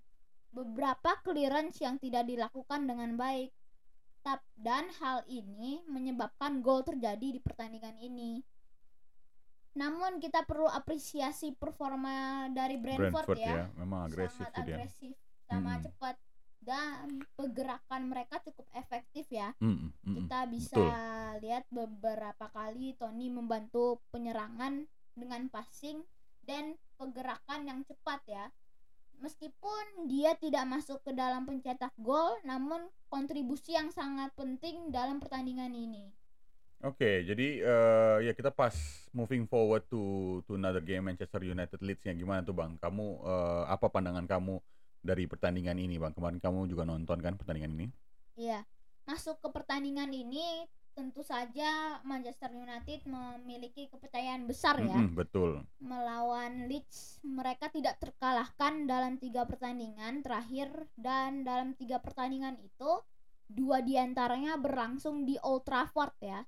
[0.50, 3.54] Beberapa clearance yang tidak dilakukan dengan baik.
[4.60, 8.44] Dan hal ini menyebabkan gol terjadi di pertandingan ini.
[9.78, 13.54] Namun kita perlu apresiasi performa dari Brentford, Brentford ya.
[13.54, 14.76] ya, memang agresif Sangat dia.
[14.82, 15.14] agresif
[15.46, 15.82] sama Hmm.
[15.86, 16.16] cepat
[16.60, 19.56] dan pergerakan mereka cukup efektif ya.
[19.62, 20.90] Mm, mm, Kita bisa betul.
[21.40, 24.84] lihat beberapa kali Tony membantu penyerangan
[25.16, 26.04] dengan passing
[26.44, 28.44] dan pergerakan yang cepat ya.
[29.20, 35.72] Meskipun dia tidak masuk ke dalam pencetak gol, namun kontribusi yang sangat penting dalam pertandingan
[35.72, 36.08] ini.
[36.80, 38.72] Oke, jadi eh, ya kita pas
[39.12, 40.00] moving forward to
[40.48, 42.80] to another game Manchester United Leeds-nya gimana tuh Bang?
[42.80, 44.56] Kamu eh, apa pandangan kamu
[45.04, 46.16] dari pertandingan ini Bang?
[46.16, 47.86] Kemarin kamu juga nonton kan pertandingan ini?
[48.40, 48.64] Iya,
[49.04, 50.64] masuk ke pertandingan ini
[50.96, 55.62] tentu saja Manchester United memiliki kepercayaan besar ya Mm-mm, betul.
[55.80, 57.20] melawan Leeds.
[57.24, 62.90] Mereka tidak terkalahkan dalam tiga pertandingan terakhir dan dalam tiga pertandingan itu
[63.50, 66.40] dua di antaranya berlangsung di Old Trafford ya.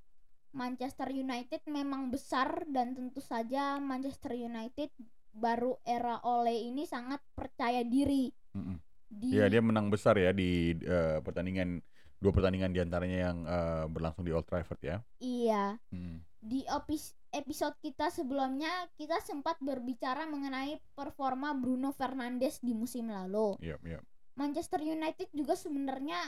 [0.52, 4.92] Manchester United memang besar dan tentu saja Manchester United
[5.32, 8.76] baru era Ole ini sangat percaya diri Mm-mm.
[9.08, 11.80] di Iya, dia menang besar ya di eh, pertandingan
[12.16, 14.96] dua pertandingan di antaranya yang eh, berlangsung di Old Trafford ya.
[15.18, 16.20] iya Mm.
[16.42, 23.56] di opis- episode kita sebelumnya kita sempat berbicara mengenai performa Bruno Fernandes di musim lalu.
[23.58, 24.00] Iya, iya.
[24.36, 26.18] Manchester United juga sebenarnya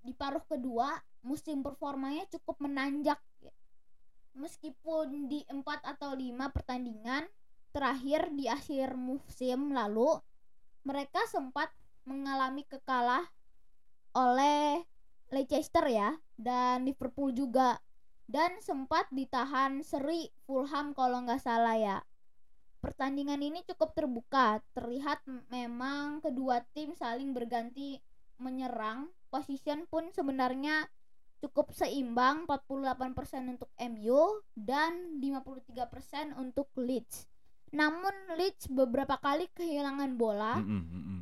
[0.00, 0.90] di paruh kedua
[1.22, 3.16] musim performanya cukup menanjak.
[4.34, 7.26] Meskipun di 4 atau 5 pertandingan
[7.70, 10.18] terakhir di akhir musim lalu
[10.82, 11.70] mereka sempat
[12.02, 13.22] mengalami kekalah
[14.16, 14.82] oleh
[15.30, 17.78] Leicester ya dan Liverpool juga
[18.26, 21.98] dan sempat ditahan seri Fulham kalau nggak salah ya.
[22.80, 25.20] Pertandingan ini cukup terbuka, terlihat
[25.52, 28.00] memang kedua tim saling berganti
[28.40, 29.12] menyerang.
[29.30, 30.88] Position pun sebenarnya
[31.40, 37.26] cukup seimbang, 48% untuk MU dan 53% untuk Leeds.
[37.72, 41.20] Namun Leeds beberapa kali kehilangan bola Mm-mm, mm-mm.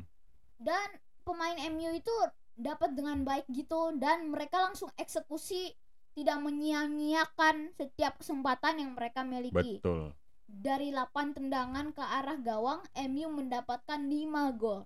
[0.57, 0.87] dan
[1.21, 2.11] pemain MU itu
[2.59, 5.71] dapat dengan baik gitu dan mereka langsung eksekusi
[6.17, 9.79] tidak menyia-nyiakan setiap kesempatan yang mereka miliki.
[9.79, 10.11] Betul.
[10.49, 14.83] Dari 8 tendangan ke arah gawang, MU mendapatkan 5 gol.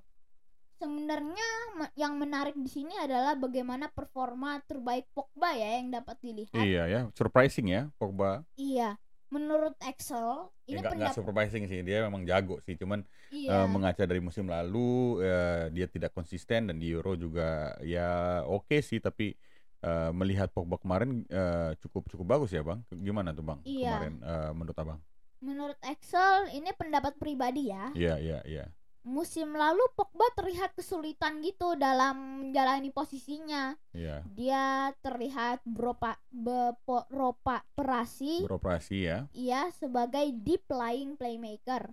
[0.78, 1.50] Sebenarnya
[1.96, 6.58] yang menarik di sini adalah bagaimana performa terbaik Pogba ya yang dapat dilihat.
[6.58, 8.44] Iya ya, surprising ya Pogba.
[8.58, 8.98] Iya.
[9.34, 12.78] Menurut Excel, ini nggak nggak pendapat surprising sih, dia memang jago sih.
[12.78, 13.02] Cuman
[13.34, 13.66] iya.
[13.66, 18.78] eh, mengaca dari musim lalu eh, dia tidak konsisten dan di Euro juga ya oke
[18.86, 19.02] sih.
[19.02, 19.34] Tapi
[19.82, 22.86] eh, melihat Pogba kemarin eh, cukup cukup bagus ya bang.
[22.94, 23.90] Gimana tuh bang Iya.
[23.90, 25.00] kemarin eh, menurut abang?
[25.44, 27.90] Menurut Excel, ini pendapat pribadi ya.
[27.98, 28.66] Iya iya iya.
[29.04, 33.76] Musim lalu Pogba terlihat kesulitan gitu dalam menjalani posisinya.
[33.92, 34.24] Iya.
[34.32, 39.28] Dia terlihat beropa beropa perasi Beroperasi ya.
[39.36, 41.92] ia sebagai deep lying playmaker.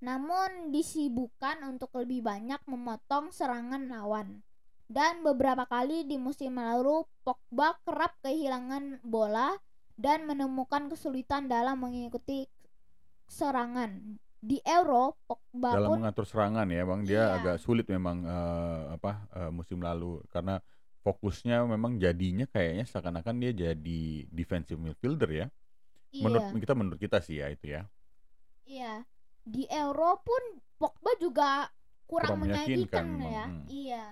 [0.00, 4.40] Namun disibukkan untuk lebih banyak memotong serangan lawan.
[4.88, 9.60] Dan beberapa kali di musim lalu Pogba kerap kehilangan bola
[9.98, 12.48] dan menemukan kesulitan dalam mengikuti
[13.26, 14.20] serangan.
[14.40, 17.34] Di Euro Pogba Dalam pun mengatur serangan ya bang, dia Iya.
[17.40, 20.60] agak sulit memang eh, apa eh, musim lalu karena
[21.02, 25.46] fokusnya memang jadinya kayaknya seakan-akan dia jadi defensive midfielder ya.
[26.12, 27.86] iya, Menurut kita menurut kita sih ya itu ya.
[28.66, 29.02] iya.
[29.46, 30.42] Di Euro pun
[30.76, 31.70] Pogba juga
[32.06, 33.44] kurang, Kurang meyakinkan memang, ya.
[33.46, 33.62] hmm.
[33.70, 34.04] Iya.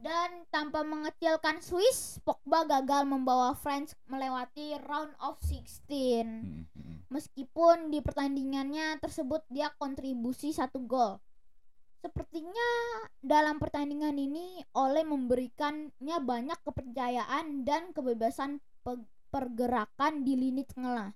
[0.00, 5.84] Dan tanpa mengecilkan Swiss, Pogba gagal membawa France melewati round of 16.
[6.24, 6.96] Mm, mm.
[7.12, 11.20] Meskipun di pertandingannya tersebut dia kontribusi satu gol.
[12.00, 12.70] Sepertinya
[13.20, 21.12] dalam pertandingan ini Ole memberikannya banyak kepercayaan dan kebebasan pe- pergerakan di lini tengah.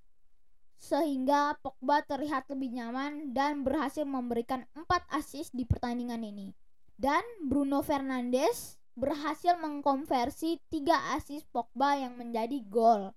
[0.77, 6.53] Sehingga Pogba terlihat lebih nyaman dan berhasil memberikan 4 assist di pertandingan ini.
[6.95, 13.11] Dan Bruno Fernandes berhasil mengkonversi 3 assist Pogba yang menjadi gol.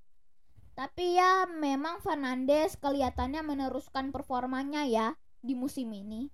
[0.77, 6.29] Tapi ya memang Fernandes kelihatannya meneruskan performanya ya di musim ini.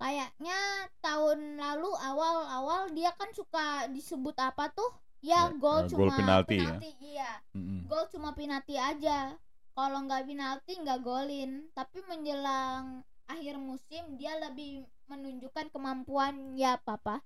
[0.00, 0.56] Kayaknya
[1.04, 4.88] tahun lalu awal-awal dia kan suka disebut apa tuh?
[5.20, 6.76] Ya, Ya, gol eh, cuma gol penalti ya.
[6.80, 7.80] Iya, Mm, mm.
[7.88, 9.36] gol cuma penalti aja.
[9.76, 11.68] Kalau nggak penalti nggak golin.
[11.76, 17.16] Tapi menjelang akhir musim dia lebih menunjukkan kemampuan ya papa.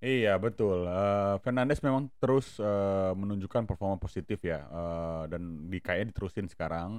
[0.00, 0.88] Iya betul.
[0.88, 6.90] Eh, Fernandes memang terus eh, menunjukkan performa positif ya eh, dan di kayaknya diterusin sekarang.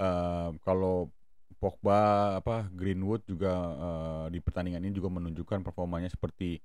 [0.00, 1.12] Eh, kalau
[1.60, 1.94] Pogba
[2.40, 3.52] apa Greenwood juga
[3.84, 6.56] eh, di pertandingan ini juga menunjukkan performanya seperti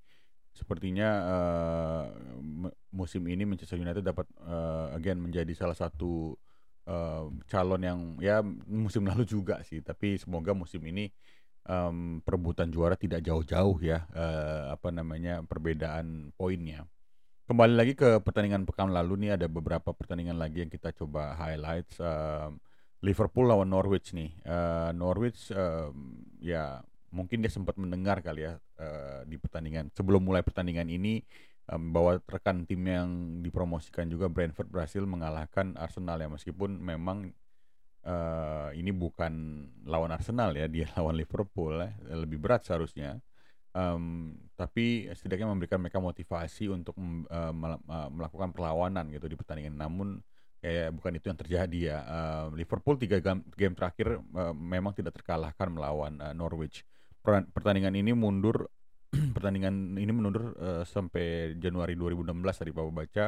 [0.56, 2.06] sepertinya eh,
[2.40, 6.32] mu- musim ini Manchester United dapat eh, again menjadi salah satu
[6.88, 8.40] eh, calon yang ya
[8.72, 9.84] musim lalu juga sih.
[9.84, 11.12] Tapi semoga musim ini
[11.68, 16.88] em, perebutan juara tidak jauh-jauh ya eh, apa namanya perbedaan poinnya.
[17.44, 22.00] Kembali lagi ke pertandingan pekan lalu nih ada beberapa pertandingan lagi yang kita coba highlights.
[22.00, 22.60] Em,
[23.04, 24.32] Liverpool lawan Norwich nih.
[24.44, 26.80] Eh, Norwich em, ya
[27.14, 31.20] mungkin dia sempat mendengar kali ya eh, di pertandingan sebelum mulai pertandingan ini
[31.68, 33.10] em, bahwa rekan tim yang
[33.44, 37.36] dipromosikan juga Brentford berhasil mengalahkan Arsenal ya meskipun memang
[38.06, 39.34] eh, ini bukan
[39.88, 43.20] lawan Arsenal ya, dia lawan Liverpool ya, lebih berat seharusnya.
[43.74, 46.94] Em, tapi setidaknya memberikan mereka motivasi untuk
[47.30, 47.54] eh,
[48.14, 49.76] melakukan perlawanan gitu di pertandingan.
[49.78, 50.22] Namun
[50.64, 51.98] kayak bukan itu yang terjadi ya.
[52.06, 56.86] Em, Liverpool tiga gam- game terakhir eh, memang tidak terkalahkan melawan eh, Norwich.
[57.24, 58.70] Per- Pertandingan ini mundur,
[59.36, 63.28] pertandingan ini mundur eh, sampai Januari 2016 tadi Bapak baca.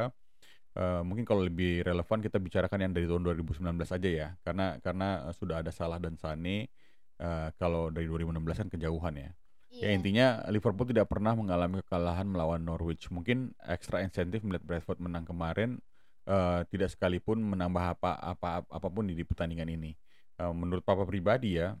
[0.76, 3.64] Eh, mungkin kalau lebih relevan kita bicarakan yang dari tahun 2019
[3.96, 4.28] aja ya.
[4.44, 6.68] Karena karena eh, sudah ada Salah dan Sane
[7.16, 9.30] eh, kalau dari 2016 kan kejauhan ya.
[9.76, 9.96] Ya Iya.
[9.96, 13.08] intinya Liverpool tidak pernah mengalami kekalahan melawan Norwich.
[13.08, 15.80] Mungkin ekstra insentif melihat Brentford menang kemarin
[16.28, 19.96] eh, tidak sekalipun menambah apa apa apa pun di, di pertandingan ini.
[20.36, 21.72] Eh, menurut papa pribadi ya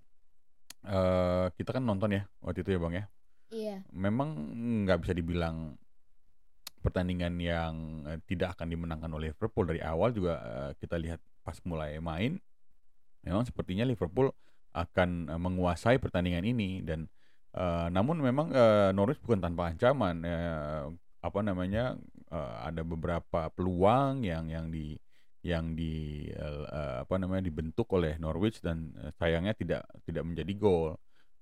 [0.88, 3.04] eh, kita kan nonton ya waktu itu ya bang ya.
[3.46, 3.76] Iya.
[3.94, 4.34] memang
[4.82, 5.78] nggak bisa dibilang
[6.86, 7.74] pertandingan yang
[8.06, 12.38] eh, tidak akan dimenangkan oleh Liverpool dari awal juga eh, kita lihat pas mulai main
[13.26, 14.30] memang sepertinya Liverpool
[14.70, 17.10] akan eh, menguasai pertandingan ini dan
[17.58, 20.86] eh, namun memang eh, Norwich bukan tanpa ancaman eh,
[21.26, 21.98] apa namanya
[22.30, 24.94] eh, ada beberapa peluang yang yang di
[25.42, 30.94] yang di eh, apa namanya dibentuk oleh Norwich dan sayangnya tidak tidak menjadi gol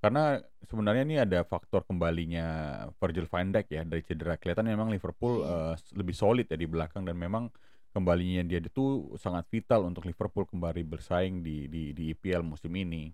[0.04, 0.36] karena
[0.68, 2.44] sebenarnya ini ada faktor kembalinya
[3.00, 7.08] Virgil van Dijk ya dari cedera kelihatan memang Liverpool eh, lebih solid ya di belakang
[7.08, 7.48] dan memang
[7.96, 13.08] kembalinya dia itu sangat vital untuk Liverpool kembali bersaing di di di IPL musim ini.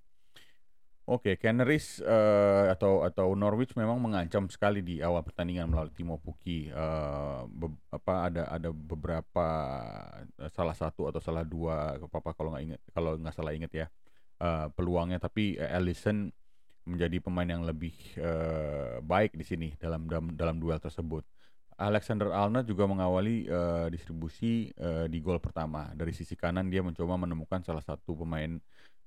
[1.11, 6.70] Oke, Canaries eh, atau atau Norwich memang mengancam sekali di awal pertandingan melawan Timo Pukki.
[6.70, 9.47] Eh, be- apa ada ada beberapa
[10.55, 13.86] salah satu atau salah dua apa kalau nggak inget kalau nggak salah inget ya
[14.43, 15.18] eh, peluangnya.
[15.22, 16.30] Tapi eh, Alisson
[16.89, 21.24] menjadi pemain yang lebih eh, baik di sini dalam dalam dalam duel tersebut.
[21.81, 25.89] Alexander Arnold juga mengawali eh, distribusi eh, di gol pertama.
[25.97, 28.61] Dari sisi kanan dia mencoba menemukan salah satu pemain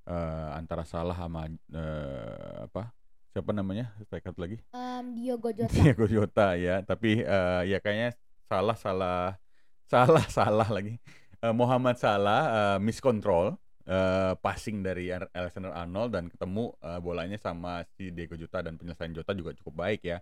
[0.09, 2.89] eh, antara Salah sama eh, apa?
[3.33, 3.93] Siapa namanya?
[4.05, 4.57] Striker lagi?
[4.73, 5.69] Em, Diogo Jota.
[5.73, 6.81] Diego Jota ya.
[6.81, 8.13] Tapi eh, ya kayaknya
[8.49, 9.37] salah salah
[9.85, 10.97] salah salah lagi.
[11.43, 13.57] Eh, Muhammad Salah eh, miscontrol
[13.87, 18.79] eh, passing dari Ar- Alexander Arnold dan ketemu eh, bolanya sama si Diego Jota dan
[18.79, 20.19] penyelesaian Jota juga cukup baik ya.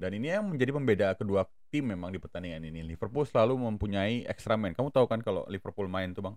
[0.00, 2.80] Dan ini yang menjadi pembeda kedua tim memang di pertandingan ini.
[2.82, 4.72] Liverpool selalu mempunyai extra man.
[4.72, 6.36] Kamu tahu kan kalau Liverpool main tuh bang,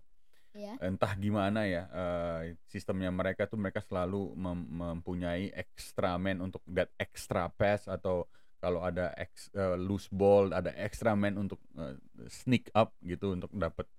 [0.53, 0.73] ya.
[0.79, 6.93] entah gimana ya eh, sistemnya mereka tuh mereka selalu mem- mempunyai extra man untuk that
[7.01, 8.29] extra pass atau
[8.63, 11.97] kalau ada ex, eh, loose ball ada extra man untuk eh,
[12.29, 13.89] sneak up gitu untuk dapat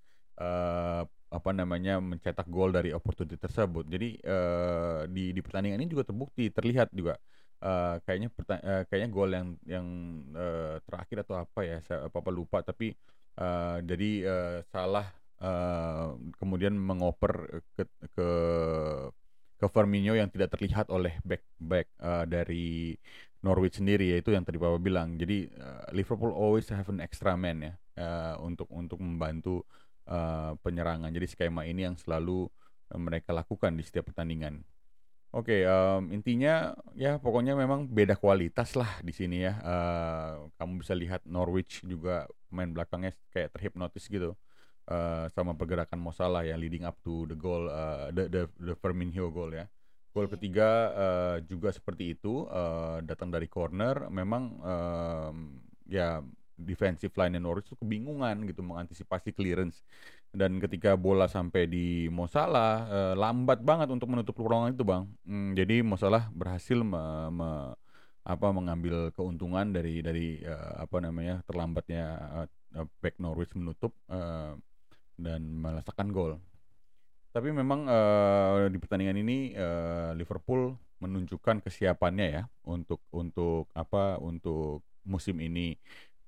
[0.41, 1.03] eh,
[1.37, 3.85] apa namanya mencetak gol dari opportunity tersebut.
[3.95, 7.15] Jadi eh, di di pertandingan ini juga terbukti terlihat juga
[7.65, 8.29] eh, kayaknya
[8.63, 9.87] eh, kayaknya gol yang yang
[10.37, 12.95] eh, terakhir atau apa ya saya apa apa lupa tapi
[13.41, 15.07] eh, jadi eh, salah
[15.43, 16.07] eh,
[16.41, 17.33] kemudian mengoper
[17.77, 17.83] ke
[18.15, 18.27] ke
[19.61, 22.95] ke Firmino yang tidak terlihat oleh back back eh, dari
[23.45, 25.15] Norwich sendiri yaitu yang tadi Bapak bilang.
[25.21, 29.63] Jadi eh, Liverpool always have an extra man ya eh, untuk untuk membantu
[30.09, 31.11] eh, penyerangan.
[31.13, 32.49] Jadi skema ini yang selalu
[32.93, 34.65] eh, mereka lakukan di setiap pertandingan.
[35.35, 39.59] Oke, em, intinya ya pokoknya memang beda kualitas lah di sini ya.
[39.59, 44.39] Eh, kamu bisa lihat Norwich juga pemain belakangnya kayak terhipnotis gitu
[44.87, 48.75] eh, sama pergerakan Mo Salah ya leading up to the goal eh, the the the
[48.79, 49.67] Firmino goal ya.
[50.15, 54.07] Gol ketiga eh, juga seperti itu eh, datang dari corner.
[54.15, 55.37] Memang em,
[55.91, 56.23] ya
[56.59, 59.83] defensive line Norwich tuh kebingungan gitu mengantisipasi clearance
[60.35, 65.05] dan ketika bola sampai di Mo Salah eh, lambat banget untuk menutup ruangan itu bang.
[65.27, 67.75] Hmm, jadi Mo Salah berhasil me- me-
[68.25, 72.05] apa mengambil keuntungan dari dari eh, apa namanya terlambatnya
[72.45, 72.49] eh,
[72.81, 74.55] eh, back Norwich menutup eh,
[75.19, 76.41] dan meletakkan gol.
[77.35, 84.87] Tapi memang eh, di pertandingan ini eh, Liverpool menunjukkan kesiapannya ya untuk untuk apa untuk
[85.05, 85.77] musim ini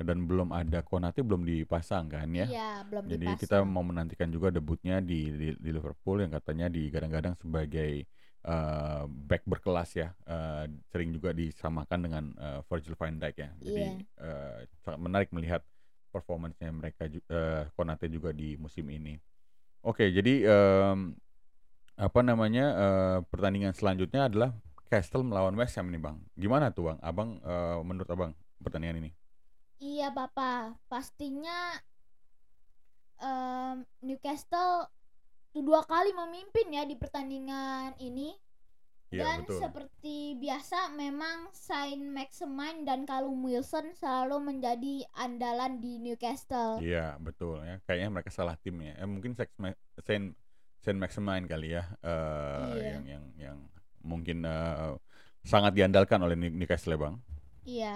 [0.03, 2.47] dan belum ada Konate belum dipasang kan ya.
[2.47, 3.41] Iya, belum Jadi dipasang.
[3.41, 8.05] kita mau menantikan juga debutnya di, di, di Liverpool yang katanya digadang-gadang sebagai
[8.45, 10.09] eh, back berkelas ya.
[10.27, 13.51] Eh, sering juga disamakan dengan eh, Virgil van Dijk ya.
[13.63, 13.93] Jadi Iya.
[14.21, 15.63] eh, sangat menarik melihat
[16.13, 19.17] performance-nya mereka eh, Konate juga di musim ini.
[19.87, 21.15] Oke, jadi em,
[21.97, 24.51] apa namanya eh, pertandingan selanjutnya adalah
[24.87, 26.17] Castle melawan West Ham nih bang.
[26.35, 26.99] Gimana tuh bang?
[27.03, 28.33] Abang eh, menurut abang
[28.63, 29.11] pertandingan ini?
[29.77, 30.81] Iya, Bapak.
[30.89, 31.77] Pastinya
[33.21, 34.89] em, Newcastle
[35.57, 38.37] dua kali memimpin ya di pertandingan ini.
[39.07, 39.59] Iya Dan betul.
[39.63, 46.83] seperti biasa memang Saint Maximin dan Callum Wilson selalu menjadi andalan di Newcastle.
[46.83, 47.79] Iya betul ya.
[47.87, 48.99] Kayaknya mereka salah tim ya.
[48.99, 49.33] Eh, mungkin
[50.03, 50.35] Saint
[50.83, 51.87] Saint Maximin kali ya.
[52.03, 52.83] eh, Iya.
[52.99, 53.59] Yang yang yang
[54.03, 54.93] mungkin eh,
[55.47, 57.17] sangat diandalkan oleh New- Newcastle ya bang.
[57.65, 57.95] Iya.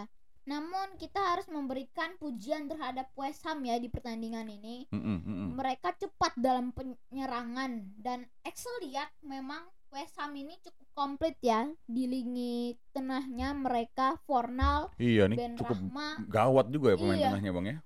[0.50, 4.90] Namun kita harus memberikan pujian terhadap West Ham ya di pertandingan ini.
[4.90, 5.48] Mm-mm, mm-mm.
[5.54, 9.62] Mereka cepat dalam penyerangan dan Excel lihat memang
[9.94, 15.78] West Ham ini cukup komplit ya di lini tengahnya mereka Fornal, Iya nih Ben cukup
[15.78, 17.26] Rahma, gawat juga ya pemain Iya.
[17.30, 17.78] tengahnya bang ya.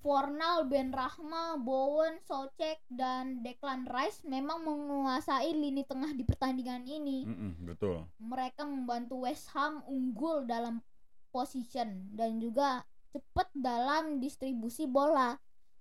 [0.00, 7.28] Fornal, Ben Rahma, Bowen, Socek dan Declan Rice memang menguasai lini tengah di pertandingan ini.
[7.28, 8.08] Mm-mm, betul.
[8.16, 10.80] Mereka membantu West Ham unggul dalam
[11.32, 15.34] position dan juga cepat dalam distribusi bola.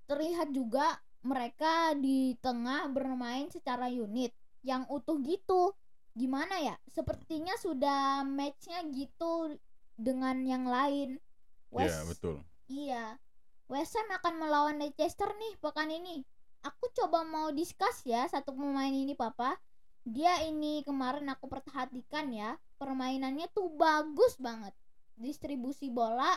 [0.09, 4.33] Terlihat juga mereka di tengah bermain secara unit
[4.65, 5.75] yang utuh gitu.
[6.17, 6.75] Gimana ya?
[6.89, 9.53] Sepertinya sudah matchnya gitu
[9.99, 11.19] dengan yang lain.
[11.19, 12.35] Iya West betul.
[12.65, 13.05] Iya.
[13.69, 16.25] West Ham akan melawan Leicester nih pekan ini.
[16.65, 19.55] Aku coba mau discuss ya satu pemain ini papa.
[20.01, 22.57] Dia ini kemarin aku perhatikan ya.
[22.81, 24.73] Permainannya tuh bagus banget.
[25.19, 26.31] Distribusi bola,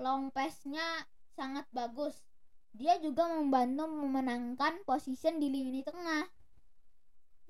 [0.00, 1.04] long pass-nya
[1.36, 2.16] sangat bagus.
[2.72, 6.24] Dia juga membantu memenangkan position di lini tengah.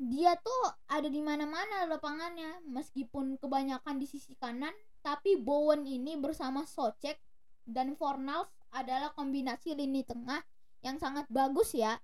[0.02, 4.74] Dia tuh ada di mana-mana lapangannya, meskipun kebanyakan di sisi kanan,
[5.06, 7.22] tapi Bowen ini bersama Socek
[7.62, 10.42] dan Fornals adalah kombinasi lini tengah
[10.82, 12.02] yang sangat bagus ya.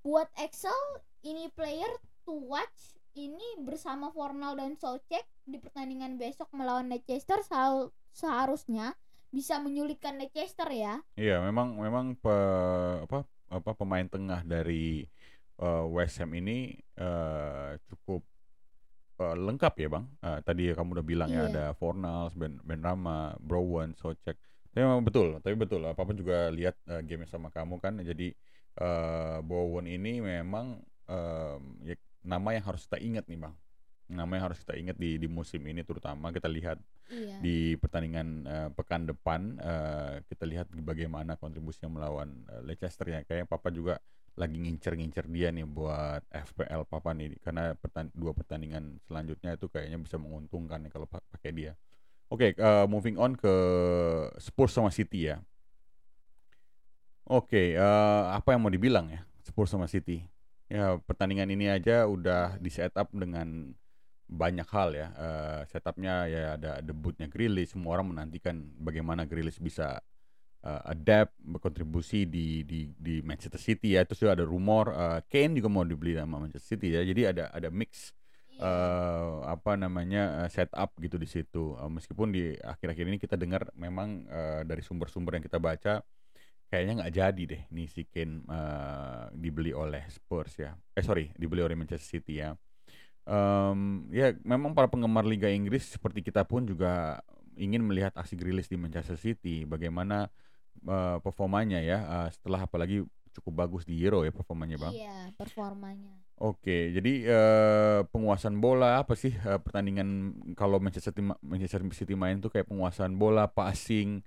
[0.00, 0.72] Buat Excel,
[1.20, 1.92] ini player
[2.24, 7.40] to watch ini bersama Fornal dan Soucek di pertandingan besok melawan Leicester
[8.12, 8.96] seharusnya
[9.32, 11.00] bisa menyulitkan Leicester ya.
[11.16, 12.36] Iya, memang memang pe,
[13.04, 15.04] apa apa pemain tengah dari
[15.60, 18.24] eh, West Ham ini eh, cukup
[19.20, 20.04] eh, lengkap ya, Bang.
[20.20, 21.48] Eh, tadi kamu udah bilang ya Iya.
[21.48, 24.36] ada Fornals, Ben Benrahma, Brown, Socek.
[24.72, 25.84] Tapi memang betul, tapi betul.
[25.84, 28.00] Apa-apa juga lihat eh, game sama kamu kan.
[28.00, 28.32] Jadi
[28.72, 31.92] eh Bowen ini memang em, ya,
[32.22, 33.54] nama yang harus kita ingat nih, Bang.
[34.08, 36.78] Nama yang harus kita ingat di di musim ini terutama kita lihat
[37.12, 37.36] Iya.
[37.44, 43.48] di pertandingan eh, pekan depan eh, kita lihat bagaimana kontribusinya melawan eh, Leicester ya kayak
[43.48, 44.00] Papa juga
[44.32, 50.00] lagi ngincer-ngincer dia nih buat FPL Papa nih karena pertan- dua pertandingan selanjutnya itu kayaknya
[50.00, 51.72] bisa menguntungkan nih kalau pa- pakai dia.
[52.32, 53.54] Oke, eh, moving on ke
[54.40, 55.44] Spurs sama City ya.
[57.28, 60.24] Oke, eh, apa yang mau dibilang ya Spurs sama City?
[60.72, 63.76] Ya pertandingan ini aja udah di setup dengan
[64.24, 65.08] banyak hal ya.
[65.12, 67.76] Eh, setupnya ya ada debutnya Grealish.
[67.76, 70.00] Semua orang menantikan bagaimana Grealish bisa
[70.64, 74.08] eh, adapt, berkontribusi di di di Manchester City ya.
[74.08, 77.04] Terus juga ada rumor eh, Kane juga mau dibeli sama Manchester City ya.
[77.04, 78.16] Jadi ada ada mix
[78.62, 81.76] eh apa namanya eh, setup gitu di situ.
[81.76, 86.00] Eh, meskipun di akhir-akhir ini kita dengar memang eh, dari sumber-sumber yang kita baca
[86.72, 90.72] kayaknya nggak jadi deh nih si Kane eh, dibeli oleh Spurs ya.
[90.96, 92.56] Eh sorry, dibeli oleh Manchester City ya.
[93.28, 97.20] Em, ya memang para penggemar Liga Inggris seperti kita pun juga
[97.60, 99.68] ingin melihat aksi Grealish di Manchester City.
[99.68, 100.32] Bagaimana
[100.80, 103.04] eh, performanya ya eh, setelah apalagi
[103.36, 104.96] cukup bagus di Euro ya performanya bang.
[104.96, 106.24] Iya, performanya.
[106.40, 110.08] Oke, jadi eh, penguasaan bola apa sih eh, pertandingan
[110.56, 114.24] kalau Manchester City, Manchester City main tuh kayak penguasaan bola, passing,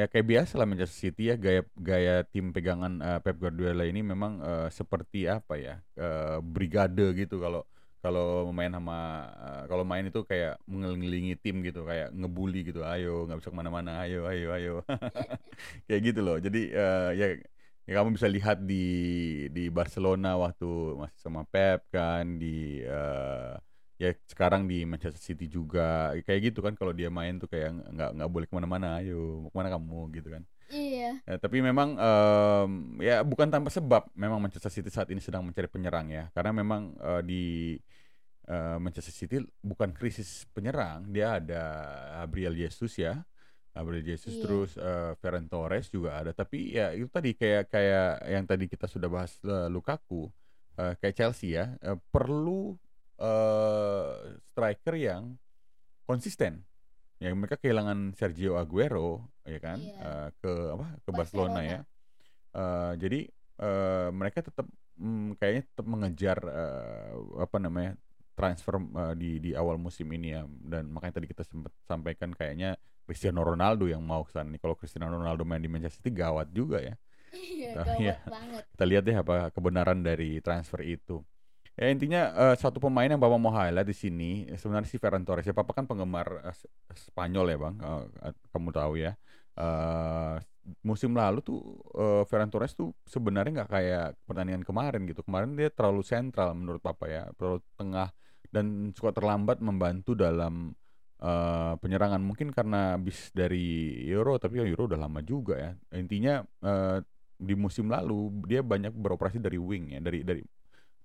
[0.00, 4.00] ya kayak biasa lah Manchester City ya gaya gaya tim pegangan eh, Pep Guardiola ini
[4.12, 7.60] memang eh, seperti apa ya eh, brigade gitu kalau
[8.02, 8.94] kalau main sama
[9.42, 13.58] eh, kalau main itu kayak mengelilingi tim gitu kayak ngebully gitu ayo nggak bisa ke
[13.58, 14.72] mana-mana ayo ayo ayo.
[15.86, 16.36] Kayak gitu loh.
[16.46, 17.26] Jadi eh, ya
[17.86, 18.74] ya kamu bisa lihat di
[19.54, 20.66] di Barcelona waktu
[21.00, 22.46] masih sama Pep kan di
[22.82, 23.52] eh,
[24.02, 26.10] ya sekarang di Manchester City juga.
[26.26, 29.50] Kayak gitu kan kalau dia main tuh kayak nggak nggak boleh ke mana-mana ayo mau
[29.52, 30.00] ke mana kamu?
[30.18, 30.42] gitu kan.
[30.72, 31.10] Iya.
[31.28, 35.68] Ya, tapi memang em, ya bukan tanpa sebab memang Manchester City saat ini sedang mencari
[35.70, 36.24] penyerang ya.
[36.34, 37.42] Karena memang eh, di
[38.48, 41.06] eh, Manchester City bukan krisis penyerang.
[41.12, 41.62] Dia ada
[42.24, 43.22] Gabriel Jesus ya.
[43.72, 44.42] Gabriel Jesus Iya.
[44.44, 46.32] terus eh, Ferran Torres juga ada.
[46.32, 50.28] Tapi ya itu tadi kayak kayak yang tadi kita sudah bahas eh, Lukaku
[50.80, 51.76] eh, kayak Chelsea ya.
[51.84, 52.76] Eh, perlu
[53.22, 54.10] eh,
[54.44, 55.38] striker yang
[56.02, 56.66] konsisten
[57.16, 59.96] ya mereka kehilangan Sergio Aguero ya kan Iya.
[59.96, 61.60] eh, ke apa ke Barcelona, Barcelona.
[61.62, 61.80] ya
[62.52, 63.20] Eh, jadi
[63.58, 67.96] eh, mereka tetap mm, kayaknya tetap mengejar eh, apa namanya
[68.34, 72.76] transfer eh, di di awal musim ini ya dan makanya tadi kita sempat sampaikan kayaknya
[73.02, 76.52] Cristiano Ronaldo yang mau ke sana nih kalau Cristiano Ronaldo main di Manchester City gawat
[76.52, 76.92] juga ya
[77.32, 78.20] Iya, Tapi ya.
[78.20, 78.62] gawat banget.
[78.68, 81.24] kita lihat deh apa kebenaran dari transfer itu.
[81.80, 82.18] Ya intinya
[82.52, 85.46] eh, satu pemain yang Bapak mau highlight di sini eh, sebenarnya si Ferran Torres.
[85.48, 86.68] Ya Papa kan penggemar S-
[87.08, 89.16] Spanyol ya Bang, eh, kamu tahu ya.
[89.56, 90.36] Eh,
[90.84, 91.58] musim lalu tuh
[91.96, 95.24] eh, Ferran Torres tuh sebenarnya nggak kayak pertandingan kemarin gitu.
[95.24, 98.08] Kemarin dia terlalu sentral menurut Papa ya, terlalu tengah
[98.52, 100.76] dan suka terlambat membantu dalam
[101.24, 102.20] eh, penyerangan.
[102.20, 105.70] Mungkin karena habis dari Euro, tapi kan Euro udah lama juga ya.
[105.96, 107.00] Intinya eh,
[107.42, 110.42] di musim lalu dia banyak beroperasi dari wing ya dari dari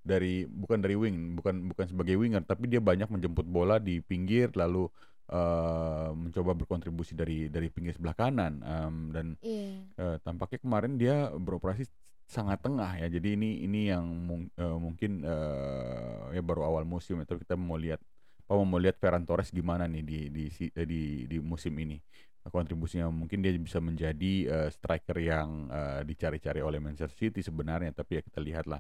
[0.08, 4.48] dari bukan dari wing bukan bukan sebagai winger tapi dia banyak menjemput bola di pinggir
[4.56, 4.88] lalu
[5.28, 9.84] eh, mencoba berkontribusi dari dari pinggir sebelah kanan Em, dan Iya.
[10.00, 11.84] eh, tampaknya kemarin dia beroperasi
[12.28, 17.20] sangat tengah ya jadi ini ini yang mung- eh, mungkin eh, ya baru awal musim
[17.28, 18.00] tapi kita mau lihat
[18.48, 22.00] Papa mau lihat Ferran Torres gimana nih di di si- eh, di di musim ini
[22.48, 28.20] kontribusinya mungkin dia bisa menjadi eh, striker yang eh, dicari-cari oleh Manchester City sebenarnya tapi
[28.20, 28.80] ya kita lihatlah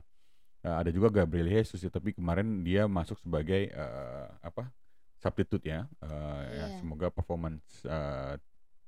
[0.68, 4.68] Eh, ada juga Gabriel Jesus ya tapi kemarin dia masuk sebagai eh, apa
[5.15, 5.88] substitute ya.
[6.03, 6.07] Eh,
[6.51, 6.84] ya, Iya.
[6.84, 8.36] semoga performance eh,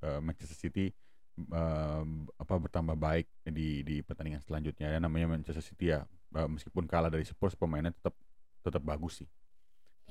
[0.04, 0.92] eh, Manchester City
[1.40, 2.04] eh,
[2.36, 4.92] apa bertambah baik di di pertandingan selanjutnya.
[4.92, 6.04] Ya namanya Manchester City ya
[6.36, 8.12] eh, meskipun kalah dari Spurs pemainnya tetap
[8.60, 9.30] tetap bagus sih.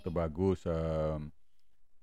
[0.00, 1.28] Tetap bagus em,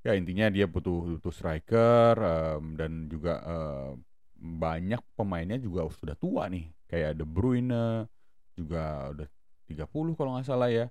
[0.06, 3.92] ya intinya dia butuh butuh striker em, dan juga eh,
[4.36, 6.70] banyak pemainnya juga sudah tua nih.
[6.86, 8.06] Kayak De Bruyne
[8.54, 9.28] juga udah
[9.66, 10.86] 30 kalau nggak salah ya.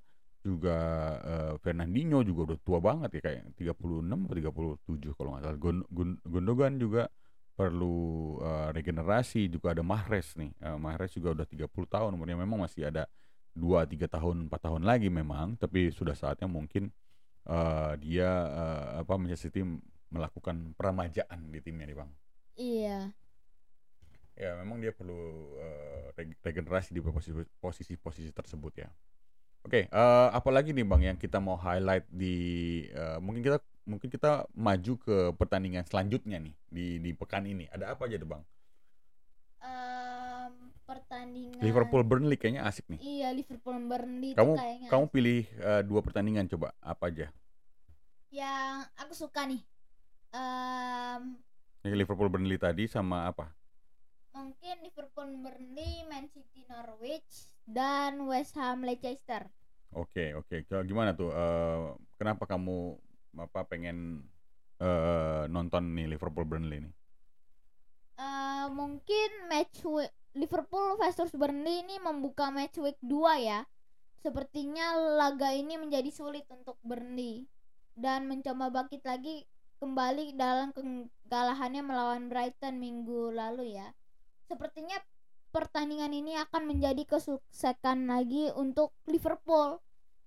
[0.44, 0.76] Juga
[1.24, 5.58] eh, Fernandinho juga udah tua banget ya kayak 36 atau 37 kalau nggak salah.
[5.58, 7.08] Gun- Gun- Gundogan juga
[7.56, 7.96] perlu
[8.44, 9.48] eh, regenerasi.
[9.48, 10.52] Juga ada Mahrez nih.
[10.52, 12.36] Eh, Mahrez juga udah 30 tahun umurnya.
[12.36, 13.08] Memang masih ada
[13.54, 15.56] dua tiga tahun empat tahun lagi memang.
[15.56, 16.92] Tapi sudah saatnya mungkin
[17.48, 19.64] eh, dia eh, apa Manchester City
[20.12, 22.10] melakukan peremajaan di timnya nih bang.
[22.54, 22.98] Iya.
[24.35, 25.14] Ya memang dia perlu
[26.14, 28.89] reg- regenerasi di posisi posisi-posisi tersebut ya.
[29.64, 32.37] Oke eh, apalagi nih bang yang kita mau highlight di
[32.93, 37.68] eh, mungkin kita mungkin kita maju ke pertandingan selanjutnya nih di di pekan ini.
[37.72, 38.43] Ada apa aja tuh bang?
[39.64, 40.53] Em,
[40.85, 43.01] pertandingan Liverpool Burnley kayaknya asik nih.
[43.01, 47.26] Iya, Liverpool Burnley itu kamu kayaknya kamu pilih eh, dua pertandingan coba apa aja?
[48.28, 49.62] Yang aku suka nih.
[51.85, 53.49] Yang Liverpool Burnley tadi sama apa
[54.35, 59.47] mungkin Liverpool Burnley, Man City Norwich dan West Ham Leicester.
[59.95, 62.99] Oke oke Kalau gimana tuh eh, kenapa kamu
[63.39, 64.26] apa pengen
[64.82, 66.95] eh, nonton nih Liverpool Burnley nih
[68.14, 73.66] Eh, mungkin match week Liverpool versus Burnley ini membuka match week 2 ya.
[74.22, 77.47] Sepertinya laga ini menjadi sulit untuk Burnley
[77.99, 79.47] dan mencoba bangkit lagi
[79.82, 83.91] kembali dalam kegalahannya melawan Brighton minggu lalu ya.
[84.45, 85.01] Sepertinya
[85.55, 89.78] pertandingan ini akan menjadi kesuksesan lagi untuk Liverpool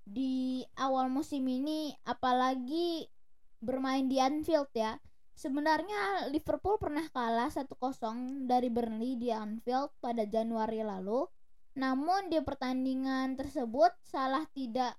[0.08, 3.12] di awal musim ini apalagi
[3.60, 4.96] bermain di Anfield ya.
[5.38, 11.30] Sebenarnya Liverpool pernah kalah 1-0 dari Burnley di Anfield pada Januari lalu.
[11.78, 14.98] Namun di pertandingan tersebut salah tidak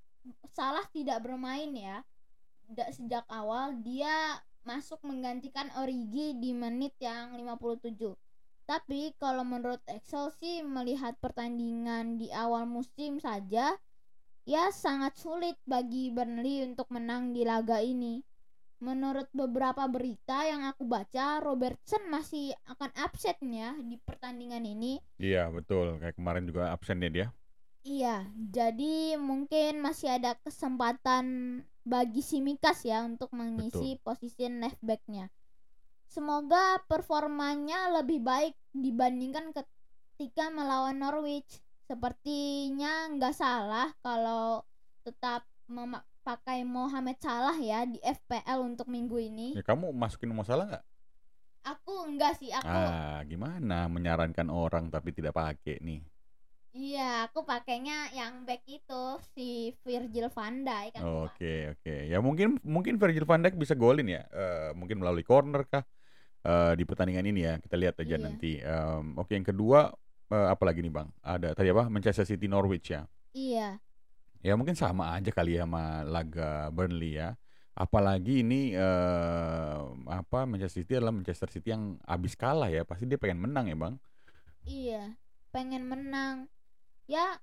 [0.55, 2.07] salah tidak bermain ya.
[2.95, 8.28] Sejak awal dia masuk menggantikan Origi di menit yang 57.
[8.69, 13.73] Tapi kalau menurut Excel sih melihat pertandingan di awal musim saja
[14.45, 18.21] ya sangat sulit bagi Burnley untuk menang di laga ini.
[18.85, 25.01] Menurut beberapa berita yang aku baca, Robertson masih akan absen ya di pertandingan ini.
[25.17, 27.29] Iya betul kayak kemarin juga absennya dia
[27.89, 31.25] Iya, jadi mungkin masih ada kesempatan
[31.89, 35.33] bagi Simikas ya untuk mengisi posisi left back-nya.
[36.19, 41.63] Semoga performanya lebih baik dibandingkan ketika melawan Norwich.
[41.87, 44.67] Sepertinya nggak salah kalau
[45.07, 49.55] tetap memakai Mohamed Salah ya di FPL untuk minggu ini.
[49.55, 50.85] ya kamu masukin masalah nggak
[51.71, 56.03] Aku enggak sih, aku ah gimana menyarankan orang tapi tidak pakai nih
[56.75, 59.05] iya, aku pakainya yang back itu
[59.39, 61.03] si Virgil van Dijk kan.
[61.31, 65.63] Oke oke ya mungkin mungkin Virgil van Dijk bisa golin ya Eh, mungkin melalui corner
[65.63, 65.87] kah
[66.49, 68.25] Eh, di pertandingan ini ya kita lihat aja Iya.
[68.25, 69.93] nanti Em, oke yang kedua
[70.29, 73.05] eh, apa lagi nih bang ada tadi apa Manchester City Norwich ya
[73.37, 73.77] Iya.
[74.41, 77.37] ya mungkin sama aja kali ya sama laga Burnley ya
[77.77, 79.79] apalagi ini eh,
[80.09, 83.77] apa Manchester City adalah Manchester City yang abis kalah ya pasti dia pengen menang ya
[83.77, 83.95] bang
[84.65, 85.17] Iya,
[85.49, 86.45] pengen menang.
[87.05, 87.41] Ya,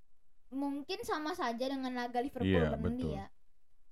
[0.54, 3.18] mungkin sama saja dengan laga Liverpool Iya, Burnley betul.
[3.18, 3.26] ya.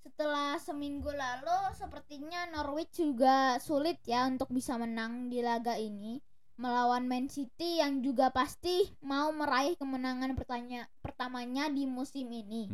[0.03, 6.19] Setelah seminggu lalu, sepertinya Norwich juga sulit ya untuk bisa menang di laga ini
[6.59, 12.69] melawan Man City yang juga pasti mau meraih kemenangan pertanya pertamanya di musim ini.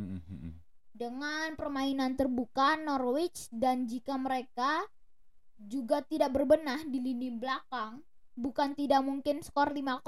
[0.91, 4.83] Dengan permainan terbuka Norwich dan jika mereka
[5.55, 8.03] juga tidak berbenah di lini belakang,
[8.35, 10.01] bukan tidak mungkin skor 5-0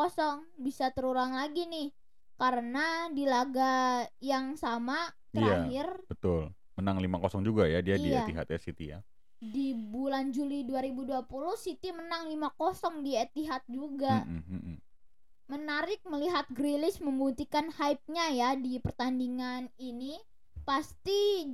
[0.60, 1.94] bisa terulang lagi nih.
[2.36, 4.98] Karena di laga yang sama
[5.32, 5.40] Iya.
[5.40, 6.52] terakhir betul
[6.82, 8.26] menang 5-0 juga ya dia di Iya.
[8.26, 9.00] Etihad City ya
[9.42, 11.26] di bulan Juli 2020
[11.58, 14.22] City menang 5-0 di Etihad juga.
[14.22, 14.78] Mm, mm.
[15.50, 20.16] Menarik melihat Grealish membuktikan hype-nya ya di pertandingan ini.
[20.62, 21.50] Pasti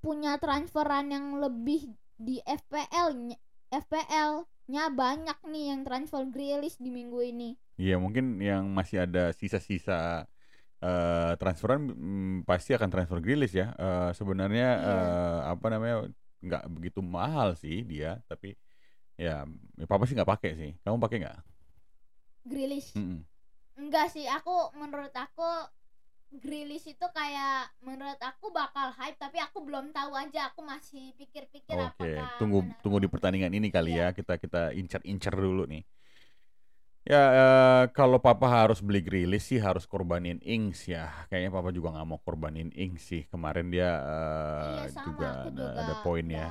[0.00, 3.36] punya transferan yang lebih di FPL -nya.
[3.68, 7.60] FPL-nya banyak nih yang transfer Grealish di minggu ini.
[7.76, 10.24] Iya mungkin yang masih ada sisa-sisa
[10.84, 13.72] eh transferan mm, pasti akan transfer Grealish ya.
[13.76, 14.92] Eh, sebenarnya Iya.
[14.92, 15.96] eh, apa namanya
[16.44, 18.54] nggak begitu mahal sih dia, tapi
[19.18, 19.44] ya,
[19.80, 20.70] ya papa sih nggak pakai sih.
[20.84, 21.38] Kamu pakai nggak?
[22.46, 22.90] Grealish.
[22.96, 23.26] Mm-mm.
[23.76, 25.44] Enggak sih, aku menurut aku
[26.42, 30.50] Grealish itu kayak menurut aku bakal hype tapi aku belum tahu aja.
[30.52, 32.80] Aku masih pikir-pikir Oke, apakah tunggu benar.
[32.82, 34.10] tunggu di pertandingan ini kali Iya.
[34.10, 34.16] ya.
[34.16, 35.82] Kita kita incer-incer dulu nih.
[37.06, 41.06] Ya eh, kalau papa harus beli Grealish sih harus korbanin Ings ya.
[41.30, 43.22] Kayaknya papa juga nggak mau korbanin Ings sih.
[43.30, 46.48] Kemarin dia eh, Iya sama juga ada, juga ada poin ya.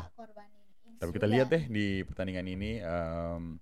[0.96, 1.34] Tapi kita juga.
[1.36, 2.72] lihat deh di pertandingan ini.
[2.80, 3.60] em,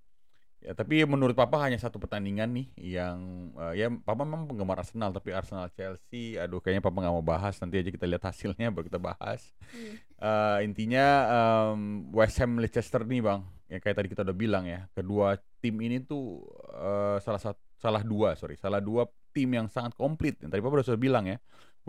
[0.61, 3.17] ya, tapi menurut Papa hanya satu pertandingan nih yang
[3.57, 7.57] eh, ya Papa memang penggemar Arsenal tapi Arsenal Chelsea, aduh kayaknya Papa nggak mau bahas.
[7.57, 9.49] Nanti aja kita lihat hasilnya baru kita bahas.
[9.73, 9.97] Iya.
[10.21, 11.05] Eh, intinya
[11.73, 15.75] em, West Ham Leicester nih bang, ya kayak tadi kita udah bilang ya, kedua tim
[15.81, 16.43] ini tuh
[16.73, 19.03] eh, salah satu salah dua sorry salah dua
[19.35, 20.39] tim yang sangat komplit.
[20.41, 21.37] Yang tadi Papa udah sudah bilang ya,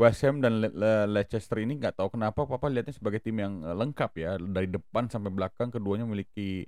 [0.00, 3.62] West Ham dan Le- Le- Leicester ini nggak tahu kenapa Papa lihatnya sebagai tim yang
[3.62, 6.66] eh, lengkap ya dari depan sampai belakang keduanya memiliki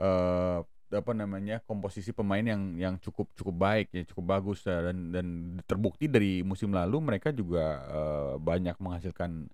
[0.00, 5.12] eh apa namanya komposisi pemain yang yang cukup cukup baik ya cukup bagus ya, dan
[5.12, 5.26] dan
[5.68, 7.60] terbukti dari musim lalu mereka juga
[7.92, 9.52] eh, banyak menghasilkan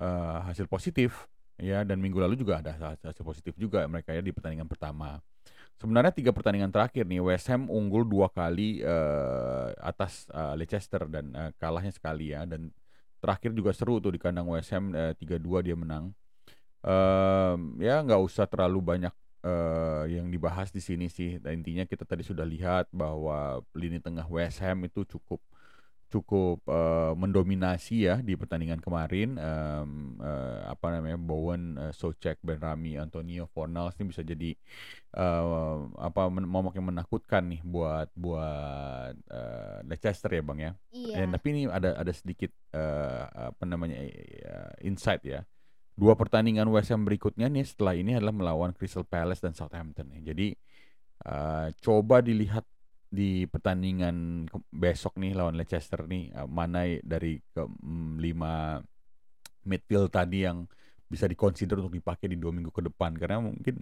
[0.00, 1.26] eh, hasil positif
[1.58, 2.72] ya dan minggu lalu juga ada
[3.02, 5.18] hasil positif juga mereka ya di pertandingan pertama.
[5.78, 11.30] Sebenarnya tiga pertandingan terakhir nih West Ham unggul dua kali eh, atas eh, Leicester dan
[11.30, 12.74] eh, kalahnya sekali ya dan
[13.22, 16.10] terakhir juga seru tuh di kandang West Ham eh, 3-2 dia menang.
[16.82, 19.14] Em, ya nggak usah terlalu banyak
[19.46, 21.38] eh, yang dibahas di sini sih.
[21.38, 25.38] Dan intinya kita tadi sudah lihat bahwa lini tengah West Ham itu cukup
[26.08, 29.36] cukup eh, mendominasi ya di pertandingan kemarin.
[29.36, 34.56] Em, eh, apa namanya Bowen, eh, Socek, Ben Rami, Antonio Fornals ini bisa jadi
[35.14, 40.72] eh, apa men- momok yang menakutkan nih buat buat eh, Leicester ya bang ya.
[40.90, 41.14] Iya.
[41.22, 45.44] Dan tapi ini ada ada sedikit eh, apa namanya eh, insight ya.
[45.98, 50.08] Dua pertandingan West Ham berikutnya nih setelah ini adalah melawan Crystal Palace dan Southampton.
[50.24, 50.56] Jadi
[51.28, 52.64] eh, coba dilihat
[53.08, 58.78] di pertandingan besok nih lawan Leicester nih eh, mana dari ke mm, lima
[59.64, 60.68] midfield tadi yang
[61.08, 63.80] bisa dikonsider untuk dipakai di dua minggu ke depan karena mungkin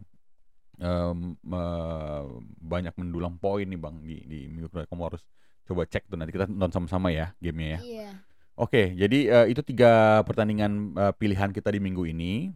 [0.79, 2.25] em, eh,
[2.63, 5.23] banyak mendulang poin nih bang di di minggu ke depan kamu harus
[5.67, 7.81] coba cek tuh nanti kita nonton sama-sama ya gamenya ya.
[7.83, 8.11] Iya.
[8.57, 12.55] Oke, jadi eh, itu tiga pertandingan eh, pilihan kita di minggu ini.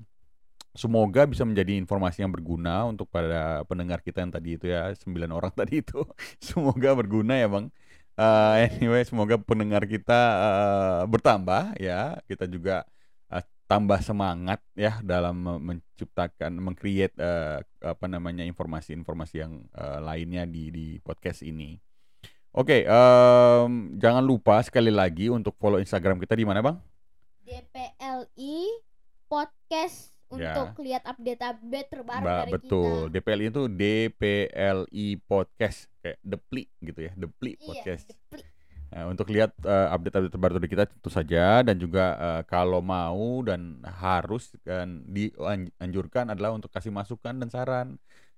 [0.71, 5.31] Semoga bisa menjadi informasi yang berguna untuk para pendengar kita yang tadi itu ya, sembilan
[5.35, 6.03] orang tadi itu.
[6.39, 7.75] Semoga berguna ya Bang.
[8.21, 12.21] Eh, anyway, semoga pendengar kita eh, bertambah ya.
[12.29, 12.87] Kita juga
[13.33, 20.47] eh, tambah semangat ya dalam me- menciptakan, mengcreate eh, apa namanya informasi-informasi yang eh, lainnya
[20.47, 21.81] di di podcast ini.
[22.51, 26.83] Oke, em, jangan lupa sekali lagi untuk follow Instagram kita di mana, Bang?
[27.47, 28.59] DPLI
[29.31, 30.55] podcast Ya.
[30.55, 32.95] untuk lihat update-update terbaru Mbak, dari betul.
[33.11, 33.13] kita.
[33.19, 38.05] DPLI itu DPLI Podcast kayak Depli gitu ya, Depli Iya, Podcast.
[38.07, 38.43] depli.
[38.91, 43.39] Nah, untuk lihat eh, update-update terbaru dari kita tentu saja dan juga eh, kalau mau
[43.43, 47.89] dan harus kan dianjurkan adalah untuk kasih masukan dan saran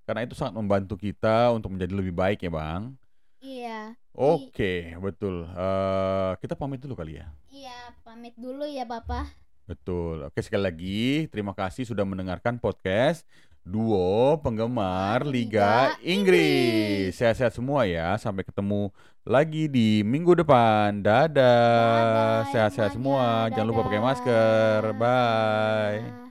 [0.05, 3.01] karena itu sangat membantu kita untuk menjadi lebih baik ya, Bang.
[3.41, 3.97] Iya.
[4.13, 5.49] Oke, betul.
[5.49, 7.33] Eh, kita pamit dulu kali ya.
[7.49, 9.25] Iya, pamit dulu ya Bapak.
[9.73, 10.29] Betul.
[10.29, 11.01] Oke, sekali lagi
[11.33, 13.25] terima kasih sudah mendengarkan podcast
[13.65, 17.17] Duo Penggemar Liga Liga Inggris.
[17.17, 18.13] Sehat-sehat semua ya.
[18.21, 18.93] Sampai ketemu
[19.25, 21.01] lagi di minggu depan.
[21.01, 21.33] Dadah.
[21.33, 23.49] Dadah Sehat-sehat semua.
[23.49, 24.09] Jangan lupa pakai Dadah.
[24.13, 24.81] masker.
[24.93, 25.99] Bye.
[26.05, 26.22] Bye.